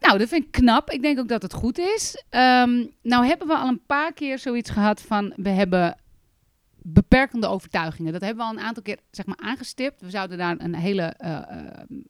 nou, 0.00 0.18
dat 0.18 0.28
vind 0.28 0.44
ik 0.44 0.50
knap. 0.50 0.90
Ik 0.90 1.02
denk 1.02 1.18
ook 1.18 1.28
dat 1.28 1.42
het 1.42 1.52
goed 1.52 1.78
is. 1.78 2.24
Um, 2.30 2.90
nou 3.02 3.26
hebben 3.26 3.46
we 3.46 3.56
al 3.56 3.68
een 3.68 3.86
paar 3.86 4.12
keer 4.12 4.38
zoiets 4.38 4.70
gehad 4.70 5.00
van 5.00 5.32
we 5.36 5.48
hebben 5.48 5.96
beperkende 6.82 7.46
overtuigingen. 7.46 8.12
Dat 8.12 8.20
hebben 8.20 8.44
we 8.44 8.50
al 8.50 8.58
een 8.58 8.64
aantal 8.64 8.82
keer 8.82 8.98
zeg 9.10 9.26
maar, 9.26 9.36
aangestipt. 9.36 10.00
We 10.00 10.10
zouden 10.10 10.38
daar 10.38 10.54
een 10.58 10.74
hele 10.74 11.14
uh, 11.24 11.30
uh, 11.30 11.40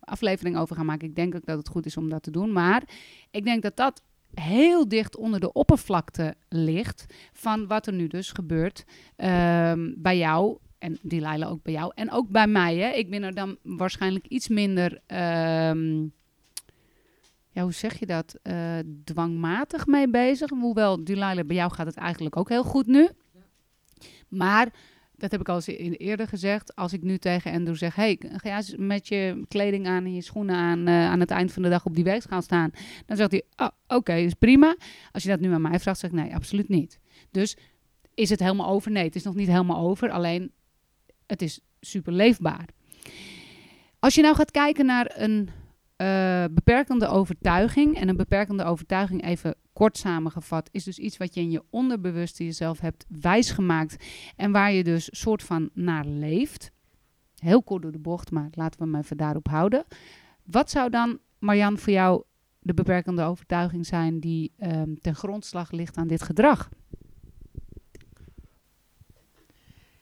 aflevering 0.01 0.57
over 0.57 0.77
gaan 0.77 0.87
maken. 0.87 1.09
Ik 1.09 1.15
denk 1.15 1.35
ook 1.35 1.47
dat 1.47 1.59
het 1.59 1.69
goed 1.69 1.87
is 1.87 1.97
om 1.97 2.09
dat 2.09 2.23
te 2.23 2.31
doen. 2.31 2.53
Maar 2.53 2.83
ik 3.31 3.45
denk 3.45 3.63
dat 3.63 3.77
dat 3.77 4.03
heel 4.35 4.89
dicht 4.89 5.17
onder 5.17 5.41
de 5.41 5.53
oppervlakte 5.53 6.35
ligt 6.49 7.07
van 7.33 7.67
wat 7.67 7.87
er 7.87 7.93
nu 7.93 8.07
dus 8.07 8.31
gebeurt 8.31 8.85
um, 9.17 9.95
bij 9.99 10.19
jou. 10.19 10.59
En 10.79 10.99
die 11.03 11.47
ook 11.47 11.63
bij 11.63 11.73
jou. 11.73 11.93
En 11.95 12.11
ook 12.11 12.29
bij 12.29 12.47
mij. 12.47 12.77
Hè. 12.77 12.89
Ik 12.91 13.11
ben 13.11 13.23
er 13.23 13.35
dan 13.35 13.57
waarschijnlijk 13.63 14.27
iets 14.27 14.49
minder... 14.49 15.01
ja, 17.51 17.63
hoe 17.63 17.73
zeg 17.73 17.99
je 17.99 18.07
dat? 18.07 18.39
Uh, 18.43 18.79
dwangmatig 19.05 19.87
mee 19.87 20.09
bezig. 20.09 20.51
Hoewel, 20.51 21.05
Delilah, 21.05 21.47
bij 21.47 21.57
jou 21.57 21.73
gaat 21.73 21.87
het 21.87 21.97
eigenlijk 21.97 22.37
ook 22.37 22.49
heel 22.49 22.65
goed 22.65 22.87
nu. 22.87 23.09
Maar, 24.29 24.69
dat 25.17 25.31
heb 25.31 25.41
ik 25.41 25.49
al 25.49 25.55
eens 25.55 25.97
eerder 25.99 26.29
gezegd. 26.29 26.77
Als 26.77 26.93
ik 26.93 27.03
nu 27.03 27.19
tegen 27.19 27.53
Andrew 27.53 27.77
zeg... 27.77 27.95
hey, 27.95 28.21
ga 28.21 28.57
eens 28.57 28.75
met 28.77 29.09
je 29.09 29.45
kleding 29.49 29.87
aan 29.87 30.05
en 30.05 30.15
je 30.15 30.23
schoenen 30.23 30.57
aan... 30.57 30.89
Uh, 30.89 31.07
aan 31.11 31.21
het 31.21 31.31
eind 31.31 31.53
van 31.53 31.63
de 31.63 31.69
dag 31.69 31.85
op 31.85 31.95
die 31.95 32.05
weegschaal 32.05 32.43
staan. 32.43 32.71
Dan 33.07 33.17
zegt 33.17 33.31
hij, 33.31 33.43
oh, 33.57 33.69
oké, 33.87 34.15
is 34.15 34.35
prima. 34.35 34.77
Als 35.13 35.23
je 35.23 35.29
dat 35.29 35.41
nu 35.41 35.53
aan 35.53 35.63
mij 35.63 35.81
vraagt, 35.81 35.99
zeg 35.99 36.11
ik, 36.11 36.17
nee, 36.17 36.35
absoluut 36.35 36.69
niet. 36.69 36.99
Dus, 37.31 37.57
is 38.15 38.31
het 38.31 38.41
helemaal 38.41 38.69
over? 38.69 38.91
Nee, 38.91 39.05
het 39.05 39.17
is 39.17 39.23
nog 39.23 39.35
niet 39.35 39.49
helemaal 39.49 39.89
over. 39.89 40.11
Alleen, 40.11 40.53
het 41.27 41.43
is 41.43 41.61
super 41.81 42.13
leefbaar. 42.13 42.69
Als 43.99 44.15
je 44.15 44.23
nou 44.23 44.35
gaat 44.35 44.51
kijken 44.51 44.87
naar 44.87 45.13
een 45.15 45.51
uh, 46.01 46.45
beperkende 46.51 47.07
overtuiging... 47.07 47.97
en 47.97 48.09
een 48.09 48.17
beperkende 48.17 48.65
overtuiging 48.65 49.25
even 49.25 49.55
kort 49.73 49.99
samengevat, 49.99 50.69
is 50.73 50.85
dus 50.85 50.99
iets 50.99 51.17
wat 51.17 51.35
je 51.35 51.41
in 51.41 51.51
je 51.51 51.63
onderbewuste 51.71 52.45
jezelf 52.45 52.81
hebt 52.81 53.07
wijsgemaakt. 53.09 54.05
En 54.37 54.53
waar 54.53 54.73
je 54.73 54.85
dus 54.85 55.09
soort 55.13 55.43
van 55.43 55.71
naar 55.75 56.05
leeft. 56.05 56.71
Heel 57.37 57.63
kort 57.63 57.83
door 57.83 57.93
de 57.93 57.99
bocht, 57.99 58.31
maar 58.31 58.49
laten 58.51 58.79
we 58.79 58.85
hem 58.85 58.95
even 58.95 59.17
daarop 59.17 59.49
houden. 59.49 59.85
Wat 60.45 60.71
zou 60.71 60.91
dan, 60.91 61.19
Marjan, 61.39 61.79
voor 61.79 61.93
jou 61.93 62.23
de 62.59 62.75
beperkende 62.75 63.23
overtuiging 63.23 63.87
zijn 63.87 64.21
die 64.21 64.53
ehm, 64.59 64.95
ten 65.01 65.15
grondslag 65.15 65.71
ligt 65.71 65.97
aan 65.97 66.07
dit 66.07 66.23
gedrag? 66.23 66.69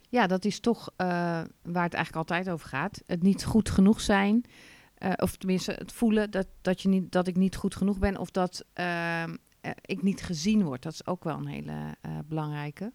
Ja, 0.09 0.27
dat 0.27 0.45
is 0.45 0.61
toch 0.61 0.91
eh, 0.97 1.07
waar 1.63 1.85
het 1.85 1.95
eigenlijk 1.95 2.17
altijd 2.17 2.51
over 2.51 2.69
gaat. 2.69 3.03
Het 3.07 3.23
niet 3.23 3.45
goed 3.45 3.71
genoeg 3.71 4.01
zijn. 4.01 4.45
Eh, 4.99 5.13
of 5.17 5.37
tenminste, 5.37 5.73
het 5.73 5.93
voelen 5.93 6.31
dat, 6.31 6.47
dat, 6.61 6.83
je 6.83 6.89
niet, 6.89 7.13
dat 7.13 7.27
ik 7.27 7.37
niet 7.37 7.57
goed 7.57 7.77
genoeg 7.77 7.99
ben. 7.99 8.17
Of 8.17 8.31
dat 8.31 8.65
ehm, 8.73 9.37
eh, 9.61 9.71
ik 9.85 10.03
niet 10.03 10.23
gezien 10.23 10.63
word. 10.63 10.83
Dat 10.83 10.93
is 10.93 11.07
ook 11.07 11.25
wel 11.25 11.37
een 11.37 11.47
hele 11.47 11.97
eh, 12.01 12.11
belangrijke. 12.29 12.93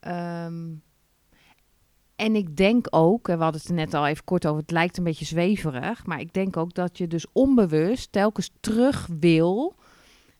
Ehm, 0.00 0.66
en 2.16 2.34
ik 2.34 2.56
denk 2.56 2.86
ook, 2.90 3.28
en 3.28 3.36
we 3.36 3.42
hadden 3.42 3.60
het 3.60 3.70
er 3.70 3.76
net 3.76 3.94
al 3.94 4.06
even 4.06 4.24
kort 4.24 4.46
over, 4.46 4.60
het 4.60 4.70
lijkt 4.70 4.98
een 4.98 5.04
beetje 5.04 5.24
zweverig. 5.24 6.06
Maar 6.06 6.20
ik 6.20 6.32
denk 6.32 6.56
ook 6.56 6.74
dat 6.74 6.98
je 6.98 7.06
dus 7.06 7.26
onbewust 7.32 8.12
telkens 8.12 8.50
terug 8.60 9.08
wil 9.20 9.76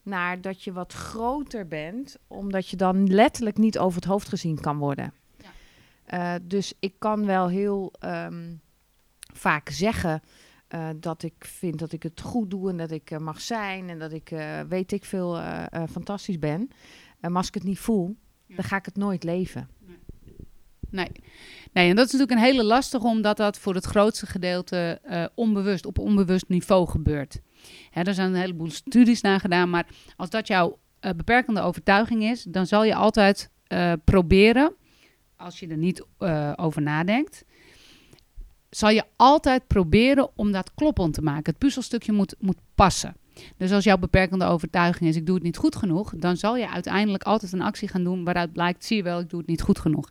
naar 0.03 0.41
dat 0.41 0.63
je 0.63 0.73
wat 0.73 0.93
groter 0.93 1.69
bent. 1.69 2.17
Omdat 2.27 2.69
je 2.69 2.77
dan 2.77 3.13
letterlijk 3.13 3.57
niet 3.57 3.79
over 3.79 4.01
het 4.01 4.09
hoofd 4.09 4.29
gezien 4.29 4.61
kan 4.61 4.79
worden. 4.79 5.13
Eh, 6.05 6.35
dus 6.43 6.75
ik 6.79 6.95
kan 6.99 7.27
wel 7.27 7.49
heel 7.49 7.93
ehm, 7.99 8.55
vaak 9.35 9.69
zeggen 9.69 10.23
eh, 10.69 10.89
dat 10.97 11.23
ik 11.23 11.35
vind 11.39 11.79
dat 11.79 11.93
ik 11.93 12.03
het 12.03 12.21
goed 12.21 12.51
doe 12.51 12.71
en 12.71 12.77
dat 12.77 12.91
ik 12.91 13.11
er 13.11 13.23
mag 13.23 13.41
zijn 13.41 13.89
en 13.89 13.99
dat 13.99 14.13
ik 14.13 14.31
eh, 14.31 14.61
weet 14.69 14.93
ik 14.93 15.05
veel 15.05 15.39
eh, 15.39 15.65
eh, 15.71 15.83
fantastisch 15.91 16.39
ben. 16.39 16.71
maar 17.21 17.33
als 17.37 17.49
ik 17.49 17.55
het 17.55 17.65
niet 17.65 17.79
voel, 17.79 18.17
Ja. 18.47 18.55
dan 18.57 18.65
ga 18.65 18.77
ik 18.77 18.85
het 18.85 18.97
nooit 18.97 19.25
leven. 19.25 19.69
Nee. 20.91 21.09
nee, 21.73 21.89
en 21.91 21.97
dat 21.97 22.07
is 22.07 22.13
natuurlijk 22.13 22.41
een 22.41 22.47
hele 22.47 22.65
lastige, 22.65 23.07
omdat 23.07 23.37
dat 23.37 23.59
voor 23.59 23.75
het 23.75 23.85
grootste 23.85 24.27
gedeelte 24.27 25.01
eh, 25.03 25.25
onbewust, 25.35 25.87
op 25.87 25.99
onbewust 25.99 26.49
niveau 26.49 26.89
gebeurt. 26.89 27.41
Hè, 27.91 28.03
er 28.03 28.15
zijn 28.15 28.29
een 28.29 28.41
heleboel 28.41 28.71
studies 28.71 29.21
naar 29.21 29.41
gedaan, 29.41 29.71
maar 29.71 29.87
als 30.17 30.31
dat 30.31 30.47
jouw 30.47 30.79
eh, 31.01 31.13
beperkende 31.13 31.61
overtuiging 31.61 32.23
is, 32.23 32.43
dan 32.43 32.67
zal 32.67 32.85
je 32.85 32.95
altijd 32.95 33.51
eh, 33.67 33.93
proberen, 34.05 34.75
als 35.37 35.61
je 35.61 35.67
er 35.69 35.77
niet 35.77 36.05
eh, 36.19 36.53
over 36.57 36.83
nadenkt, 36.83 37.45
zal 38.71 38.91
je 38.91 39.05
altijd 39.17 39.67
proberen 39.67 40.31
om 40.35 40.53
dat 40.53 40.75
kloppend 40.75 41.15
te 41.15 41.23
maken. 41.23 41.45
Het 41.45 41.59
puzzelstukje 41.59 42.13
moet, 42.13 42.35
moet 42.39 42.59
passen. 42.75 43.17
Dus 43.57 43.73
als 43.73 43.85
jouw 43.85 43.99
beperkende 43.99 44.45
overtuiging 44.45 45.11
is, 45.11 45.17
ik 45.17 45.27
doe 45.27 45.35
het 45.35 45.45
niet 45.45 45.57
goed 45.57 45.77
genoeg, 45.77 46.13
dan 46.17 46.37
zal 46.37 46.57
je 46.57 46.71
uiteindelijk 46.71 47.23
altijd 47.23 47.53
een 47.53 47.63
actie 47.63 47.89
gaan 47.89 48.05
doen 48.05 48.25
waaruit 48.25 48.53
blijkt, 48.53 48.85
zie 48.85 48.97
je 48.97 49.03
wel, 49.03 49.21
ik 49.21 49.31
doe 49.31 49.39
het 49.39 49.49
niet 49.49 49.63
goed 49.63 49.79
genoeg. 49.79 50.09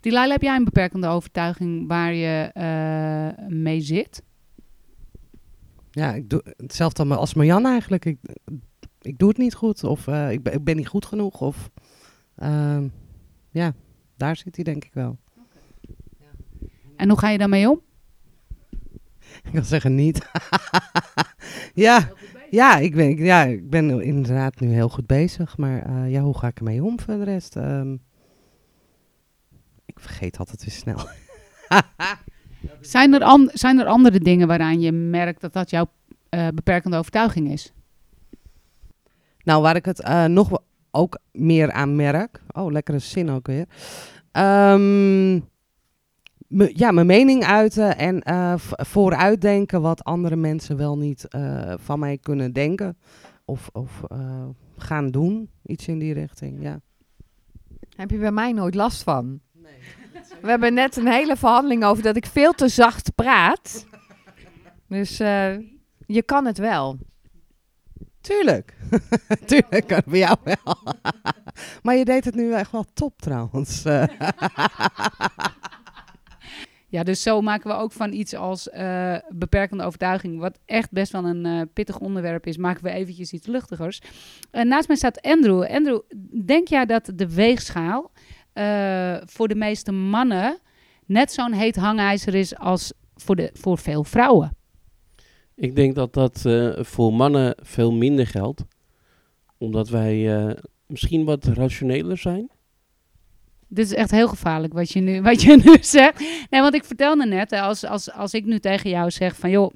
Delilah, 0.00 0.30
heb 0.30 0.42
jij 0.42 0.56
een 0.56 0.64
beperkende 0.64 1.06
overtuiging 1.06 1.88
waar 1.88 2.14
je 2.14 2.50
eh, 2.52 3.46
mee 3.48 3.80
zit? 3.80 4.22
Ja, 5.90 6.14
ik 6.14 6.30
doe 6.30 6.54
hetzelfde 6.56 7.16
als 7.16 7.34
Marjan 7.34 7.66
eigenlijk. 7.66 8.04
Ik, 8.04 8.18
ik 9.00 9.18
doe 9.18 9.28
het 9.28 9.38
niet 9.38 9.54
goed 9.54 9.84
of 9.84 10.06
eh, 10.06 10.30
ik, 10.30 10.42
ben, 10.42 10.52
ik 10.52 10.64
ben 10.64 10.76
niet 10.76 10.88
goed 10.88 11.06
genoeg. 11.06 11.40
Of, 11.40 11.70
ehm, 12.36 12.88
ja, 13.50 13.74
daar 14.16 14.36
zit 14.36 14.54
hij 14.54 14.64
denk 14.64 14.84
ik 14.84 14.94
wel. 14.94 15.18
En 16.96 17.08
hoe 17.08 17.18
ga 17.18 17.28
je 17.28 17.38
daarmee 17.38 17.70
om? 17.70 17.80
Ik 19.44 19.52
wil 19.52 19.64
zeggen 19.64 19.94
niet. 19.94 20.26
ja, 21.74 22.08
ja, 22.50 22.76
ik 22.76 22.94
ben, 22.94 23.08
ik- 23.08 23.18
ja, 23.18 23.42
ik 23.44 23.70
ben 23.70 24.00
inderdaad 24.00 24.60
nu 24.60 24.72
heel 24.72 24.88
goed 24.88 25.06
bezig. 25.06 25.56
Maar 25.56 25.82
eh, 25.82 26.10
ja, 26.10 26.20
hoe 26.20 26.38
ga 26.38 26.46
ik 26.46 26.58
ermee 26.58 26.84
om 26.84 27.00
voor 27.00 27.14
de 27.16 27.24
rest? 27.24 27.56
Ehm, 27.56 27.92
ik 29.86 30.00
vergeet 30.00 30.38
altijd 30.38 30.64
weer 30.64 30.74
snel. 30.74 30.98
Zijn 32.80 33.14
er, 33.14 33.22
an- 33.22 33.50
zijn 33.52 33.78
er 33.78 33.86
andere 33.86 34.18
dingen 34.20 34.46
waaraan 34.48 34.80
je 34.80 34.92
merkt 34.92 35.40
dat 35.40 35.52
dat 35.52 35.70
jouw 35.70 35.86
eh, 36.28 36.48
beperkende 36.54 36.96
overtuiging 36.96 37.50
is? 37.52 37.72
Nou, 39.44 39.62
waar 39.62 39.76
ik 39.76 39.84
het 39.84 40.00
eh, 40.02 40.24
nog 40.24 40.60
ook 40.90 41.18
meer 41.32 41.72
aan 41.72 41.96
merk. 41.96 42.42
Oh, 42.52 42.72
lekkere 42.72 42.98
zin 42.98 43.30
ook 43.30 43.46
weer. 43.46 43.66
Ehm, 44.32 45.40
me- 46.48 46.72
ja, 46.74 46.90
mijn 46.90 47.06
mening 47.06 47.44
uiten 47.44 47.96
en 47.98 48.22
eh, 48.22 48.54
vooruitdenken 48.76 49.80
wat 49.80 50.04
andere 50.04 50.36
mensen 50.36 50.76
wel 50.76 50.98
niet 50.98 51.28
eh, 51.28 51.74
van 51.76 51.98
mij 51.98 52.18
kunnen 52.18 52.52
denken. 52.52 52.96
Of, 53.44 53.68
of 53.72 54.02
eh, 54.08 54.44
gaan 54.76 55.10
doen. 55.10 55.50
Iets 55.66 55.88
in 55.88 55.98
die 55.98 56.12
richting, 56.12 56.62
ja. 56.62 56.80
Heb 57.96 58.10
je 58.10 58.18
bij 58.18 58.32
mij 58.32 58.52
nooit 58.52 58.74
last 58.74 59.02
van? 59.02 59.40
We 60.42 60.48
hebben 60.48 60.74
net 60.74 60.96
een 60.96 61.08
hele 61.08 61.36
verhandeling 61.36 61.84
over 61.84 62.02
dat 62.02 62.16
ik 62.16 62.26
veel 62.26 62.52
te 62.52 62.68
zacht 62.68 63.14
praat. 63.14 63.86
Dus 64.88 65.16
je 66.06 66.22
kan 66.24 66.46
het 66.46 66.58
wel. 66.58 66.98
Tuurlijk. 68.20 68.76
Tuurlijk 69.46 69.86
kan 69.86 69.96
het 69.96 70.04
bij 70.04 70.18
jou 70.18 70.36
wel. 70.44 70.76
maar 71.82 71.94
je 71.94 72.04
deed 72.04 72.24
het 72.24 72.34
nu 72.34 72.52
echt 72.52 72.70
wel 72.72 72.84
top 72.94 73.20
trouwens. 73.20 73.84
Ja, 76.90 77.02
dus 77.02 77.22
zo 77.22 77.40
maken 77.40 77.70
we 77.70 77.76
ook 77.76 77.92
van 77.92 78.12
iets 78.12 78.34
als 78.34 78.70
eh, 78.70 79.16
beperkende 79.28 79.84
overtuiging, 79.84 80.38
wat 80.38 80.58
echt 80.64 80.90
best 80.90 81.12
wel 81.12 81.24
een 81.24 81.46
eh, 81.46 81.60
pittig 81.72 81.98
onderwerp 81.98 82.46
is, 82.46 82.56
maken 82.56 82.84
we 82.84 82.90
eventjes 82.90 83.32
iets 83.32 83.46
luchtigers. 83.46 84.00
Eh, 84.50 84.64
naast 84.64 84.88
mij 84.88 84.96
staat 84.96 85.22
Andrew. 85.22 85.62
Andrew, 85.62 86.00
denk 86.44 86.68
jij 86.68 86.86
dat 86.86 87.12
de 87.14 87.34
weegschaal 87.34 88.10
voor 89.24 89.48
de 89.48 89.54
meeste 89.54 89.92
mannen 89.92 90.58
net 91.06 91.32
zo'n 91.32 91.52
heet 91.52 91.76
hangijzer 91.76 92.34
is 92.34 92.56
als 92.56 92.92
voor, 93.16 93.36
de, 93.36 93.50
voor 93.52 93.78
veel 93.78 94.04
vrouwen? 94.04 94.56
Ik 95.54 95.76
denk 95.76 95.94
dat 95.94 96.14
dat 96.14 96.44
voor 96.78 97.12
mannen 97.12 97.54
veel 97.62 97.92
minder 97.92 98.26
geldt. 98.26 98.64
Omdat 99.58 99.88
wij 99.88 100.56
misschien 100.86 101.24
wat 101.24 101.44
rationeler 101.44 102.18
zijn. 102.18 102.50
Dit 103.68 103.84
is 103.84 103.94
echt 103.94 104.10
heel 104.10 104.28
gevaarlijk 104.28 104.72
wat 104.72 104.90
je 104.90 105.00
nu, 105.00 105.22
wat 105.30 105.42
je 105.42 105.60
nu 105.64 105.76
zegt. 105.80 106.18
Nee, 106.50 106.60
want 106.60 106.74
ik 106.74 106.84
vertelde 106.84 107.26
net, 107.26 107.52
als, 107.52 107.84
als, 107.84 108.12
als 108.12 108.34
ik 108.34 108.44
nu 108.44 108.58
tegen 108.58 108.90
jou 108.90 109.10
zeg 109.10 109.36
van 109.36 109.50
joh, 109.50 109.72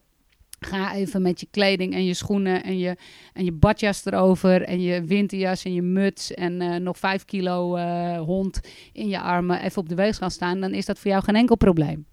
ga 0.65 0.95
even 0.95 1.23
met 1.23 1.41
je 1.41 1.47
kleding 1.51 1.95
en 1.95 2.05
je 2.05 2.15
schoenen 2.15 2.63
en 2.63 2.79
je, 2.79 2.97
en 3.33 3.45
je 3.45 3.53
badjas 3.53 4.05
erover 4.05 4.63
en 4.63 4.81
je 4.81 5.05
winterjas 5.05 5.65
en 5.65 5.75
je 5.75 5.83
muts 5.83 6.35
en 6.35 6.61
eh, 6.61 6.81
nog 6.81 6.99
vijf 6.99 7.25
kilo 7.25 7.77
eh, 7.77 8.21
hond 8.21 8.61
in 8.93 9.09
je 9.09 9.21
armen 9.21 9.63
even 9.63 9.83
op 9.83 9.89
de 9.89 9.95
weegschaal 9.95 10.31
staan, 10.31 10.61
dan 10.61 10.75
is 10.75 10.87
dat 10.87 10.99
voor 10.99 11.11
jou 11.11 11.23
geen 11.23 11.37
enkel 11.37 11.57
probleem. 11.57 12.07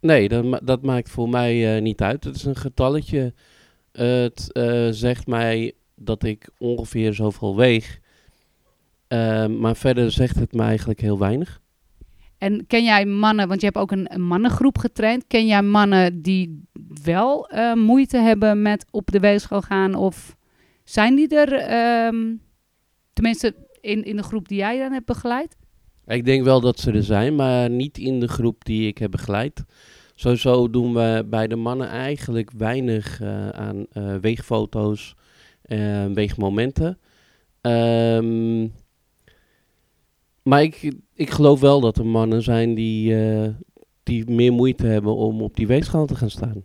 Nee, 0.00 0.28
dat, 0.28 0.60
dat 0.62 0.82
maakt 0.82 1.10
voor 1.10 1.28
mij 1.28 1.76
eh, 1.76 1.82
niet 1.82 2.00
uit. 2.00 2.24
Het 2.24 2.36
is 2.36 2.44
een 2.44 2.56
getalletje. 2.56 3.34
het 3.92 4.50
zegt 4.90 5.26
mij 5.26 5.72
dat 5.96 6.22
ik 6.22 6.48
ongeveer 6.58 7.14
zoveel 7.14 7.56
weeg. 7.56 8.00
Eh, 9.12 9.46
maar 9.46 9.76
verder 9.76 10.10
zegt 10.10 10.36
het 10.38 10.52
me 10.52 10.62
eigenlijk 10.62 11.00
heel 11.00 11.18
weinig. 11.18 11.60
En 12.38 12.66
ken 12.66 12.84
jij 12.84 13.06
mannen, 13.06 13.48
want 13.48 13.60
je 13.60 13.66
hebt 13.66 13.78
ook 13.78 13.90
een, 13.90 14.14
een 14.14 14.22
mannengroep 14.22 14.78
getraind, 14.78 15.26
ken 15.26 15.46
jij 15.46 15.62
mannen 15.62 16.22
die 16.22 16.62
wel 17.02 17.48
eh, 17.48 17.74
moeite 17.74 18.16
hebben 18.16 18.62
met 18.62 18.86
op 18.90 19.10
de 19.10 19.20
weegschaal 19.20 19.62
gaan 19.62 19.94
of 19.94 20.36
zijn 20.84 21.14
die 21.14 21.28
er, 21.28 21.52
ehm, 21.52 22.34
tenminste 23.12 23.54
in, 23.80 24.04
in 24.04 24.16
de 24.16 24.22
groep 24.22 24.48
die 24.48 24.58
jij 24.58 24.78
dan 24.78 24.92
hebt 24.92 25.06
begeleid? 25.06 25.56
Ik 26.06 26.24
denk 26.24 26.44
wel 26.44 26.60
dat 26.60 26.80
ze 26.80 26.92
er 26.92 27.02
zijn, 27.02 27.34
maar 27.34 27.70
niet 27.70 27.98
in 27.98 28.20
de 28.20 28.28
groep 28.28 28.64
die 28.64 28.86
ik 28.86 28.98
heb 28.98 29.10
begeleid. 29.10 29.64
Sowieso 30.14 30.70
doen 30.70 30.94
we 30.94 31.26
bij 31.26 31.46
de 31.46 31.56
mannen 31.56 31.88
eigenlijk 31.88 32.50
weinig 32.56 33.20
eh, 33.20 33.48
aan 33.48 33.86
eh, 33.92 34.14
weegfoto's 34.16 35.14
en 35.62 36.14
weegmomenten. 36.14 36.98
Ehm, 37.60 38.66
maar 40.42 40.62
ik, 40.62 40.92
ik 41.14 41.30
geloof 41.30 41.60
wel 41.60 41.80
dat 41.80 41.98
er 41.98 42.06
mannen 42.06 42.42
zijn 42.42 42.74
die, 42.74 43.24
eh, 43.24 43.48
die 44.02 44.30
meer 44.30 44.52
moeite 44.52 44.86
hebben 44.86 45.14
om 45.14 45.42
op 45.42 45.56
die 45.56 45.66
weegschaal 45.66 46.06
te 46.06 46.14
gaan 46.14 46.30
staan. 46.30 46.62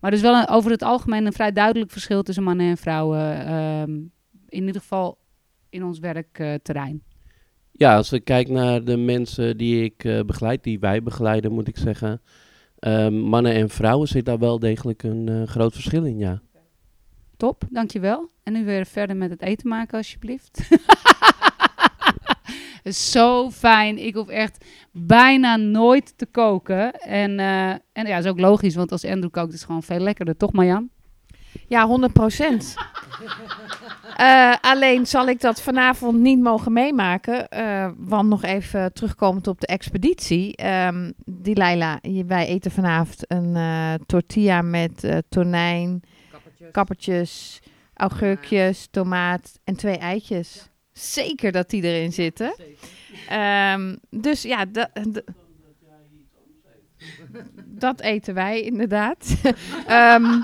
Maar 0.00 0.10
er 0.10 0.16
is 0.16 0.22
wel 0.22 0.34
een, 0.34 0.48
over 0.48 0.70
het 0.70 0.82
algemeen 0.82 1.26
een 1.26 1.32
vrij 1.32 1.52
duidelijk 1.52 1.90
verschil 1.90 2.22
tussen 2.22 2.44
mannen 2.44 2.66
en 2.68 2.76
vrouwen. 2.76 3.46
ehm, 3.46 3.90
in 4.48 4.66
ieder 4.66 4.80
geval 4.80 5.18
in 5.70 5.84
ons 5.84 5.98
werkterrein. 5.98 7.02
Ja, 7.72 7.96
als 7.96 8.12
ik 8.12 8.24
kijk 8.24 8.48
naar 8.48 8.84
de 8.84 8.96
mensen 8.96 9.56
die 9.56 9.84
ik 9.84 10.04
eh, 10.04 10.20
begeleid, 10.20 10.62
die 10.62 10.78
wij 10.78 11.02
begeleiden, 11.02 11.52
moet 11.52 11.68
ik 11.68 11.76
zeggen. 11.76 12.20
ehm, 12.78 13.14
mannen 13.14 13.52
en 13.54 13.68
vrouwen 13.68 14.08
zit 14.08 14.24
daar 14.24 14.38
wel 14.38 14.58
degelijk 14.58 15.02
een 15.02 15.28
eh, 15.28 15.42
groot 15.46 15.72
verschil 15.72 16.04
in, 16.04 16.18
ja. 16.18 16.42
Top, 17.36 17.62
dankjewel. 17.70 18.30
En 18.42 18.52
nu 18.52 18.64
weer 18.64 18.86
verder 18.86 19.16
met 19.16 19.30
het 19.30 19.42
eten 19.42 19.68
maken, 19.68 19.96
alsjeblieft. 19.96 20.58
Zo 22.84 23.50
fijn. 23.50 23.98
Ik 23.98 24.14
hoef 24.14 24.28
echt 24.28 24.64
bijna 24.92 25.56
nooit 25.56 26.12
te 26.18 26.26
koken. 26.26 26.92
En, 26.92 27.38
eh, 27.38 27.68
en 27.70 28.06
ja, 28.06 28.16
is 28.18 28.26
ook 28.26 28.40
logisch, 28.40 28.74
want 28.74 28.92
als 28.92 29.04
Andrew 29.04 29.30
kookt 29.30 29.48
is 29.52 29.54
het 29.58 29.64
gewoon 29.66 29.82
veel 29.82 29.98
lekkerder, 29.98 30.36
toch 30.36 30.52
Marjan? 30.52 30.88
Ja, 31.68 31.86
100 31.86 32.12
procent. 32.12 32.74
Eh, 34.16 34.54
alleen 34.60 35.06
zal 35.06 35.28
ik 35.28 35.40
dat 35.40 35.62
vanavond 35.62 36.18
niet 36.18 36.40
mogen 36.40 36.72
meemaken. 36.72 37.48
eh, 37.48 37.88
want 37.96 38.28
nog 38.28 38.42
even 38.42 38.92
terugkomend 38.92 39.46
op 39.46 39.60
de 39.60 39.66
expeditie. 39.66 40.56
Ehm 40.56 41.10
die 41.24 41.56
Leila, 41.56 41.98
je- 42.02 42.24
wij 42.24 42.46
eten 42.46 42.70
vanavond 42.70 43.24
een 43.32 43.56
eh, 43.56 43.94
tortilla 44.06 44.62
met 44.62 45.04
eh, 45.04 45.18
tonijn, 45.28 46.02
kappertjes, 46.72 47.60
augurkjes, 47.94 48.88
tomaat 48.90 49.58
en 49.64 49.76
twee 49.76 49.96
eitjes. 49.98 50.68
Zeker 50.92 51.52
dat 51.52 51.70
die 51.70 51.82
erin 51.82 52.12
zitten. 52.12 52.54
Ehm, 53.28 53.96
dus 54.10 54.42
ja, 54.42 54.64
da- 54.64 54.90
da- 55.10 55.22
dat 57.86 58.00
eten 58.00 58.34
wij 58.34 58.60
inderdaad. 58.62 59.34
Ehm, 59.86 60.40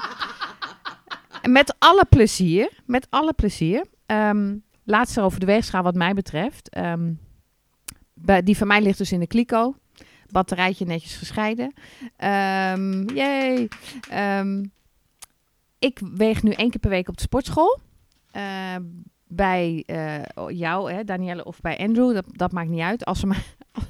met 1.51 1.75
alle 1.79 2.05
plezier. 2.09 2.71
Met 2.87 3.07
alle 3.11 3.33
plezier. 3.33 3.85
Ehm 4.07 4.55
laatst 4.85 5.21
over 5.21 5.41
de 5.41 5.47
weegschaal 5.47 5.83
wat 5.83 5.95
mij 5.95 6.15
betreft. 6.15 6.77
Die 8.45 8.57
van 8.57 8.67
mij 8.67 8.83
ligt 8.83 8.99
dus 8.99 9.13
in 9.13 9.21
de 9.21 9.27
kliko. 9.27 9.77
Batterijtje 10.31 10.85
netjes 10.85 11.17
gescheiden. 11.17 11.73
Ehm, 12.17 13.09
ik 15.79 16.01
weeg 16.15 16.43
nu 16.43 16.51
één 16.51 16.71
keer 16.71 16.81
per 16.81 16.91
week 16.91 17.09
op 17.09 17.17
de 17.17 17.23
sportschool. 17.23 17.79
Eh, 18.31 18.77
bij 19.29 19.83
eh, 19.87 20.21
jou, 20.49 20.93
hè, 20.93 21.05
Danielle, 21.05 21.45
of 21.45 21.61
bij 21.61 21.79
Andrew. 21.79 22.15
Dat, 22.15 22.25
dat 22.27 22.53
maakt 22.53 22.69
niet 22.69 22.81
uit. 22.81 23.05
Als 23.05 23.21
ze 23.21 23.27
maar... 23.27 23.45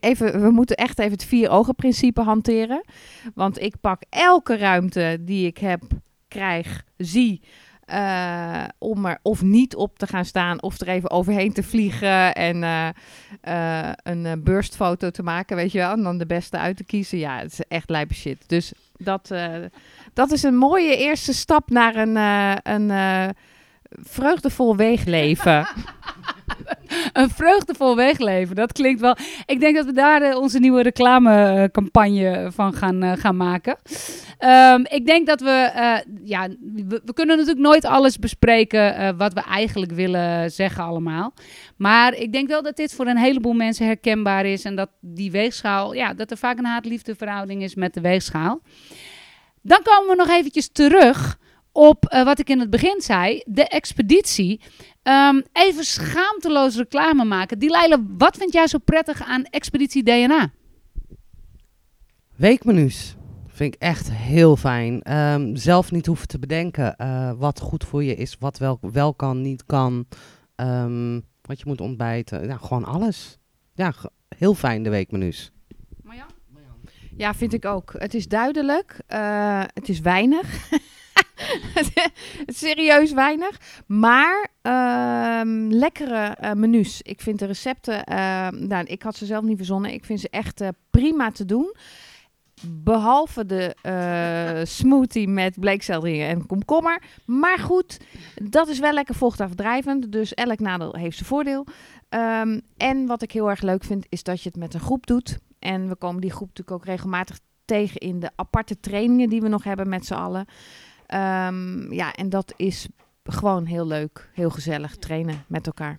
Even, 0.00 0.42
we 0.42 0.50
moeten 0.50 0.76
echt 0.76 0.98
even 0.98 1.12
het 1.12 1.24
vier 1.24 1.50
ogen 1.50 1.74
principe 1.74 2.20
hanteren. 2.20 2.84
Want 3.34 3.60
ik 3.60 3.74
pak 3.80 4.02
elke 4.08 4.56
ruimte 4.56 5.18
die 5.20 5.46
ik 5.46 5.58
heb, 5.58 5.82
krijg, 6.28 6.84
zie. 6.96 7.40
eh, 7.84 8.64
om 8.78 9.06
er 9.06 9.18
of 9.22 9.42
niet 9.42 9.76
op 9.76 9.98
te 9.98 10.06
gaan 10.06 10.24
staan 10.24 10.62
of 10.62 10.80
er 10.80 10.88
even 10.88 11.10
overheen 11.10 11.52
te 11.52 11.62
vliegen 11.62 12.34
en 12.34 12.62
eh, 13.40 13.90
een 14.02 14.42
burstfoto 14.42 15.10
te 15.10 15.22
maken, 15.22 15.56
weet 15.56 15.72
je 15.72 15.78
wel. 15.78 15.92
En 15.92 16.02
dan 16.02 16.18
de 16.18 16.26
beste 16.26 16.58
uit 16.58 16.76
te 16.76 16.84
kiezen. 16.84 17.18
Ja, 17.18 17.38
het 17.38 17.52
is 17.52 17.60
echt 17.68 17.90
lijpe 17.90 18.14
shit. 18.14 18.48
Dus 18.48 18.72
dat, 18.96 19.34
dat 20.12 20.30
is 20.30 20.42
een 20.42 20.56
mooie 20.56 20.96
eerste 20.96 21.34
stap 21.34 21.70
naar 21.70 21.96
een, 21.96 22.16
een 22.72 22.90
vreugdevol 24.02 24.76
weegleven. 24.76 25.66
Een 27.12 27.30
vreugdevol 27.30 27.96
wegleven, 27.96 28.56
dat 28.56 28.72
klinkt 28.72 29.00
wel. 29.00 29.16
Ik 29.46 29.60
denk 29.60 29.76
dat 29.76 29.86
we 29.86 29.92
daar 29.92 30.22
eh, 30.22 30.36
onze 30.36 30.58
nieuwe 30.58 30.82
reclamecampagne 30.82 32.50
van 32.52 32.72
gaan, 32.72 33.02
eh, 33.02 33.12
gaan 33.12 33.36
maken. 33.36 33.76
Ehm, 34.44 34.80
ik 34.88 35.06
denk 35.06 35.26
dat 35.26 35.40
we, 35.40 35.70
eh, 35.74 35.98
ja, 36.24 36.48
we, 36.86 37.12
kunnen 37.14 37.36
natuurlijk 37.36 37.66
nooit 37.66 37.84
alles 37.84 38.18
bespreken 38.18 38.96
eh, 38.96 39.10
wat 39.16 39.32
we 39.32 39.40
eigenlijk 39.40 39.92
willen 39.92 40.50
zeggen 40.50 40.84
allemaal. 40.84 41.34
Maar 41.76 42.14
ik 42.14 42.32
denk 42.32 42.48
wel 42.48 42.62
dat 42.62 42.76
dit 42.76 42.94
voor 42.94 43.06
een 43.06 43.16
heleboel 43.16 43.52
mensen 43.52 43.86
herkenbaar 43.86 44.44
is 44.44 44.64
en 44.64 44.76
dat 44.76 44.88
die 45.00 45.30
weegschaal, 45.30 45.94
ja, 45.94 46.14
dat 46.14 46.30
er 46.30 46.36
vaak 46.36 46.58
een 46.58 46.64
haat-liefde 46.64 47.16
is 47.58 47.74
met 47.74 47.94
de 47.94 48.00
weegschaal. 48.00 48.60
Dan 49.62 49.82
komen 49.82 50.08
we 50.08 50.16
nog 50.16 50.28
eventjes 50.28 50.68
terug 50.68 51.38
op 51.74 52.04
eh, 52.06 52.24
wat 52.24 52.38
ik 52.38 52.48
in 52.48 52.60
het 52.60 52.70
begin 52.70 53.00
zei, 53.00 53.42
de 53.46 53.68
expeditie. 53.68 54.60
Ehm, 55.02 55.40
even 55.52 55.84
schaamteloos 55.84 56.76
reclame 56.76 57.24
maken. 57.24 57.58
Die 57.58 57.70
Leila, 57.70 57.98
wat 58.18 58.36
vind 58.36 58.52
jij 58.52 58.66
zo 58.66 58.78
prettig 58.78 59.22
aan 59.22 59.44
Expeditie 59.44 60.02
DNA? 60.02 60.52
Weekmenu's 62.36 63.16
vind 63.46 63.74
ik 63.74 63.80
echt 63.80 64.10
heel 64.12 64.56
fijn. 64.56 65.02
Ehm, 65.02 65.56
zelf 65.56 65.90
niet 65.90 66.06
hoeven 66.06 66.28
te 66.28 66.38
bedenken 66.38 66.96
eh, 66.96 67.32
wat 67.36 67.60
goed 67.60 67.84
voor 67.84 68.04
je 68.04 68.14
is, 68.14 68.36
wat 68.38 68.58
wel, 68.58 68.78
wel 68.80 69.14
kan, 69.14 69.40
niet 69.40 69.64
kan. 69.66 70.06
Ehm, 70.54 71.20
wat 71.42 71.58
je 71.58 71.64
moet 71.66 71.80
ontbijten. 71.80 72.46
Ja, 72.46 72.56
gewoon 72.56 72.84
alles. 72.84 73.38
Ja, 73.74 73.92
heel 74.36 74.54
fijn 74.54 74.82
de 74.82 74.90
weekmenu's. 74.90 75.52
Ja, 77.16 77.34
vind 77.34 77.52
ik 77.52 77.64
ook. 77.64 77.94
Het 77.98 78.14
is 78.14 78.28
duidelijk. 78.28 78.98
eh, 79.06 79.62
het 79.66 79.88
is 79.88 80.00
weinig. 80.00 80.70
Serieus 82.46 83.12
weinig. 83.12 83.82
Maar 83.86 84.48
ehm, 84.62 85.68
lekkere 85.68 86.24
eh, 86.24 86.52
menus. 86.52 87.02
Ik 87.02 87.20
vind 87.20 87.38
de 87.38 87.46
recepten... 87.46 88.04
ehm, 88.04 88.66
nou, 88.66 88.84
ik 88.84 89.02
had 89.02 89.16
ze 89.16 89.26
zelf 89.26 89.44
niet 89.44 89.56
verzonnen. 89.56 89.92
Ik 89.92 90.04
vind 90.04 90.20
ze 90.20 90.28
echt 90.30 90.60
eh, 90.60 90.68
prima 90.90 91.30
te 91.30 91.44
doen. 91.44 91.74
Behalve 92.68 93.46
de 93.46 93.74
eh, 93.82 94.64
smoothie 94.78 95.28
met 95.28 95.60
bleekselderie 95.60 96.22
en 96.22 96.46
komkommer. 96.46 97.02
Maar 97.26 97.58
goed, 97.58 98.00
dat 98.42 98.68
is 98.68 98.78
wel 98.78 98.92
lekker 98.92 99.14
vochtafdrijvend. 99.14 100.12
Dus 100.12 100.34
elk 100.34 100.60
nadeel 100.60 100.94
heeft 100.96 101.16
zijn 101.16 101.28
voordeel. 101.28 101.66
Ehm, 102.08 102.60
en 102.76 103.06
wat 103.06 103.22
ik 103.22 103.32
heel 103.32 103.50
erg 103.50 103.60
leuk 103.60 103.84
vind, 103.84 104.06
is 104.08 104.22
dat 104.22 104.42
je 104.42 104.48
het 104.48 104.58
met 104.58 104.74
een 104.74 104.80
groep 104.80 105.06
doet. 105.06 105.38
En 105.58 105.88
we 105.88 105.96
komen 105.96 106.20
die 106.20 106.30
groep 106.30 106.48
natuurlijk 106.48 106.76
ook 106.76 106.84
regelmatig 106.84 107.38
tegen 107.64 108.00
in 108.00 108.20
de 108.20 108.30
aparte 108.36 108.80
trainingen 108.80 109.28
die 109.28 109.40
we 109.40 109.48
nog 109.48 109.64
hebben 109.64 109.88
met 109.88 110.06
z'n 110.06 110.14
allen. 110.14 110.46
Ehm, 111.14 111.92
ja, 111.92 112.12
en 112.12 112.28
dat 112.28 112.54
is 112.56 112.88
gewoon 113.22 113.64
heel 113.64 113.86
leuk, 113.86 114.30
heel 114.32 114.50
gezellig 114.50 114.96
trainen 114.96 115.44
met 115.46 115.66
elkaar. 115.66 115.98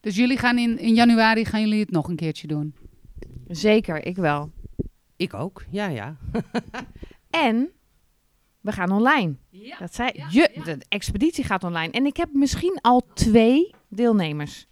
Dus 0.00 0.16
jullie 0.16 0.38
gaan 0.38 0.58
in, 0.58 0.78
in 0.78 0.94
januari 0.94 1.44
gaan 1.44 1.60
jullie 1.60 1.80
het 1.80 1.90
nog 1.90 2.08
een 2.08 2.16
keertje 2.16 2.46
doen. 2.46 2.74
Zeker, 3.48 4.06
ik 4.06 4.16
wel. 4.16 4.50
Ik 5.16 5.34
ook, 5.34 5.64
ja, 5.70 5.86
ja. 5.86 6.16
En 7.30 7.70
we 8.60 8.72
gaan 8.72 8.90
online. 8.92 9.36
Dat 9.78 9.94
zei 9.94 10.10
je, 10.30 10.50
de 10.64 10.78
expeditie 10.88 11.44
gaat 11.44 11.64
online. 11.64 11.92
En 11.92 12.06
ik 12.06 12.16
heb 12.16 12.28
misschien 12.32 12.78
al 12.80 13.02
twee 13.14 13.74
deelnemers. 13.88 14.66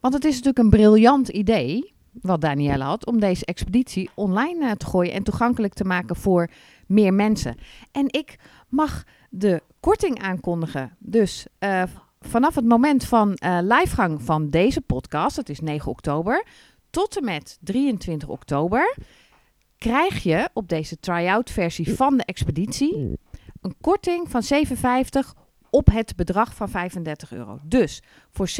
Want 0.00 0.14
het 0.14 0.24
is 0.24 0.30
natuurlijk 0.30 0.58
een 0.58 0.70
briljant 0.70 1.28
idee, 1.28 1.94
wat 2.12 2.40
Danielle 2.40 2.84
had, 2.84 3.06
om 3.06 3.20
deze 3.20 3.44
expeditie 3.44 4.10
online 4.14 4.68
eh, 4.68 4.72
te 4.72 4.86
gooien 4.86 5.12
en 5.12 5.22
toegankelijk 5.22 5.74
te 5.74 5.84
maken 5.84 6.16
voor 6.16 6.48
meer 6.86 7.14
mensen. 7.14 7.56
En 7.92 8.06
ik 8.06 8.36
mag 8.74 9.04
de 9.30 9.62
korting 9.80 10.20
aankondigen. 10.20 10.96
Dus 10.98 11.46
eh, 11.58 11.82
vanaf 12.20 12.54
het 12.54 12.64
moment 12.64 13.04
van 13.04 13.34
eh, 13.34 13.58
livegang 13.62 14.22
van 14.22 14.50
deze 14.50 14.80
podcast, 14.80 15.36
dat 15.36 15.48
is 15.48 15.60
9 15.60 15.90
oktober, 15.90 16.44
tot 16.90 17.16
en 17.16 17.24
met 17.24 17.58
23 17.60 18.28
oktober, 18.28 18.96
krijg 19.78 20.22
je 20.22 20.48
op 20.52 20.68
deze 20.68 20.98
try-out 20.98 21.50
versie 21.50 21.94
van 21.94 22.16
de 22.16 22.24
expeditie 22.24 23.18
een 23.60 23.74
korting 23.80 24.30
van 24.30 24.42
7,50 24.66 25.42
op 25.70 25.86
het 25.86 26.16
bedrag 26.16 26.54
van 26.54 26.68
35 26.68 27.32
euro. 27.32 27.58
Dus 27.62 28.02
voor 28.30 28.48
27,50 28.48 28.56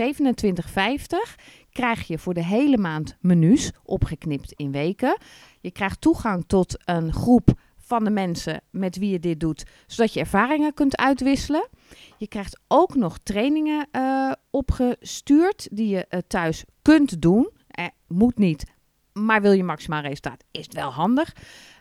krijg 1.70 2.06
je 2.06 2.18
voor 2.18 2.34
de 2.34 2.44
hele 2.44 2.78
maand 2.78 3.16
menus 3.20 3.72
opgeknipt 3.82 4.52
in 4.52 4.72
weken. 4.72 5.18
Je 5.60 5.70
krijgt 5.70 6.00
toegang 6.00 6.44
tot 6.46 6.76
een 6.84 7.12
groep 7.12 7.52
van 7.86 8.04
de 8.04 8.10
mensen 8.10 8.60
met 8.70 8.96
wie 8.96 9.10
je 9.10 9.20
dit 9.20 9.40
doet, 9.40 9.64
zodat 9.86 10.12
je 10.12 10.20
ervaringen 10.20 10.74
kunt 10.74 10.96
uitwisselen. 10.96 11.68
Je 12.16 12.28
krijgt 12.28 12.60
ook 12.68 12.94
nog 12.94 13.18
trainingen 13.18 13.88
eh, 13.90 14.32
opgestuurd 14.50 15.68
die 15.70 15.88
je 15.88 16.06
eh, 16.06 16.18
thuis 16.26 16.64
kunt 16.82 17.22
doen. 17.22 17.50
Eh, 17.68 17.86
moet 18.08 18.38
niet, 18.38 18.64
maar 19.12 19.42
wil 19.42 19.52
je 19.52 19.64
maximaal 19.64 20.00
resultaat, 20.00 20.44
is 20.50 20.64
het 20.64 20.74
wel 20.74 20.90
handig. 20.90 21.36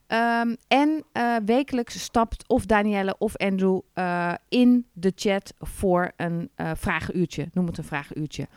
Ehm, 0.07 0.55
en 0.67 1.03
eh, 1.11 1.35
wekelijks 1.45 1.99
stapt 1.99 2.47
of 2.47 2.65
Danielle 2.65 3.15
of 3.17 3.37
Andrew 3.37 3.79
in 4.49 4.87
de 4.93 5.11
chat 5.15 5.53
voor 5.59 6.11
een 6.17 6.49
vragenuurtje. 6.55 7.49
Noem 7.53 7.65
het 7.65 7.77
een 7.77 7.83
vragenuurtje. 7.83 8.47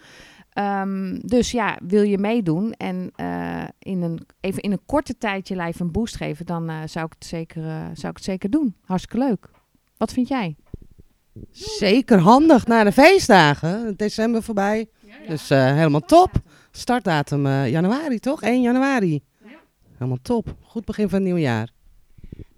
Ehm, 0.57 1.19
dus 1.19 1.51
ja, 1.51 1.79
wil 1.87 2.03
je 2.03 2.19
meedoen 2.19 2.73
en 2.73 3.11
eh, 3.15 3.65
in 3.79 4.03
een, 4.03 4.27
even 4.41 4.63
in 4.63 4.73
een 4.73 4.87
korte 4.87 5.19
tijd 5.19 5.49
je 5.49 5.55
lijf 5.55 5.81
een 5.81 5.93
boost 5.93 6.17
geven, 6.17 6.47
dan 6.47 6.69
eh, 6.69 6.77
zou, 6.87 7.07
ik 7.07 7.13
het 7.19 7.25
zeker, 7.25 7.65
eh, 7.65 7.85
zou 7.95 8.09
ik 8.09 8.17
het 8.17 8.25
zeker 8.25 8.51
doen. 8.51 8.75
Hartstikke 8.85 9.27
leuk. 9.27 9.51
Wat 9.97 10.13
vind 10.13 10.29
jij? 10.29 10.57
Zeker 11.51 12.19
handig 12.19 12.67
na 12.67 12.85
de 12.85 12.93
feestdagen. 12.93 13.97
December 13.97 14.43
voorbij. 14.43 14.89
Dus 15.29 15.51
eh, 15.51 15.75
helemaal 15.75 16.01
top. 16.01 16.31
Startdatum 16.71 17.47
eh, 17.47 17.71
januari, 17.71 18.19
toch? 18.19 18.43
1 18.43 18.63
januari. 18.63 19.23
Helemaal 19.93 20.19
top. 20.23 20.55
Goed 20.63 20.85
begin 20.85 21.09
van 21.09 21.15
het 21.15 21.25
nieuwe 21.25 21.41
jaar. 21.41 21.71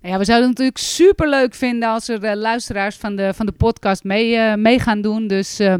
Nou 0.00 0.12
ja, 0.12 0.18
we 0.18 0.24
zouden 0.24 0.48
het 0.48 0.58
natuurlijk 0.58 0.78
super 0.78 1.28
leuk 1.28 1.54
vinden 1.54 1.88
als 1.88 2.08
er 2.08 2.36
luisteraars 2.36 2.96
van 2.96 3.16
de, 3.16 3.34
van 3.34 3.46
de 3.46 3.52
podcast 3.52 4.04
mee, 4.04 4.36
eh, 4.36 4.54
mee 4.54 4.78
gaan 4.78 5.00
doen. 5.00 5.26
Dus 5.26 5.58
eh, 5.58 5.74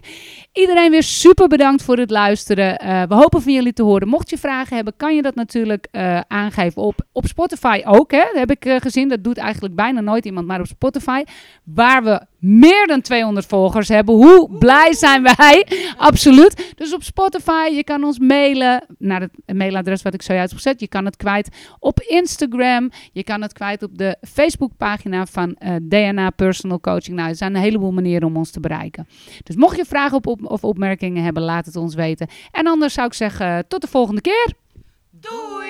Iedereen 0.53 0.91
weer 0.91 1.03
super 1.03 1.49
bedankt 1.49 1.83
voor 1.83 1.97
het 1.97 2.11
luisteren. 2.11 2.79
Eh, 2.79 3.03
we 3.03 3.15
hopen 3.15 3.43
van 3.43 3.53
jullie 3.53 3.73
te 3.73 3.83
horen. 3.83 4.09
Mocht 4.09 4.31
je 4.31 4.39
vragen 4.39 4.77
hebben, 4.77 4.97
kan 4.97 5.15
je 5.15 5.23
dat 5.23 5.35
natuurlijk 5.35 5.89
eh, 5.91 6.21
aangeven 6.29 6.83
op, 6.83 7.01
op 7.13 7.27
Spotify 7.27 7.83
ook. 7.85 8.11
Hè? 8.11 8.19
Dat 8.19 8.35
heb 8.35 8.51
ik 8.51 8.65
eh, 8.65 8.77
gezien. 8.81 9.09
Dat 9.09 9.25
doet 9.25 9.37
eigenlijk 9.39 9.75
bijna 9.75 10.01
nooit 10.01 10.25
iemand, 10.25 10.47
maar 10.47 10.61
op 10.61 10.67
Spotify. 10.67 11.23
Waar 11.65 12.05
we 12.05 12.21
meer 12.39 12.87
dan 12.87 13.01
200 13.01 13.47
volgers 13.47 13.89
hebben. 13.89 14.15
Hoe 14.15 14.59
blij 14.59 14.93
zijn 14.93 15.23
wij? 15.23 15.67
Absoluut. 15.97 16.73
Dus 16.77 16.95
op 16.95 17.03
Spotify, 17.03 17.69
je 17.73 17.85
kan 17.85 18.05
ons 18.05 18.19
mailen 18.19 18.85
naar 18.99 19.21
het 19.21 19.57
mailadres 19.57 20.03
wat 20.03 20.15
ik 20.15 20.23
zojuist 20.23 20.53
gezet. 20.53 20.81
Je 20.81 20.89
kan 20.89 21.05
het 21.05 21.17
kwijt 21.17 21.49
op 21.79 22.01
Instagram. 22.01 22.91
Je 23.13 23.25
kan 23.25 23.43
het 23.43 23.53
kwijt 23.53 23.83
op 23.83 23.99
de 23.99 24.17
Facebookpagina 24.33 25.27
van 25.27 25.57
DNA 25.83 26.31
Personal 26.31 26.81
Coaching. 26.81 27.17
Nou, 27.17 27.29
er 27.29 27.37
zijn 27.37 27.55
een 27.55 27.63
heleboel 27.63 27.93
manieren 27.93 28.29
om 28.29 28.37
ons 28.37 28.51
te 28.51 28.61
bereiken. 28.61 29.07
Dus 29.43 29.57
mocht 29.57 29.77
je 29.77 29.85
vragen 29.85 30.17
op, 30.17 30.40
of 30.43 30.65
opmerkingen 30.65 31.25
hebben, 31.25 31.43
laat 31.43 31.67
het 31.67 31.77
ons 31.77 31.95
weten. 31.95 32.29
En 32.51 32.67
anders 32.67 32.95
zou 32.95 33.07
ik 33.07 33.15
zeggen, 33.15 33.69
tot 33.69 33.81
de 33.81 33.89
volgende 33.89 34.21
keer. 34.21 34.53
Doei! 35.11 35.61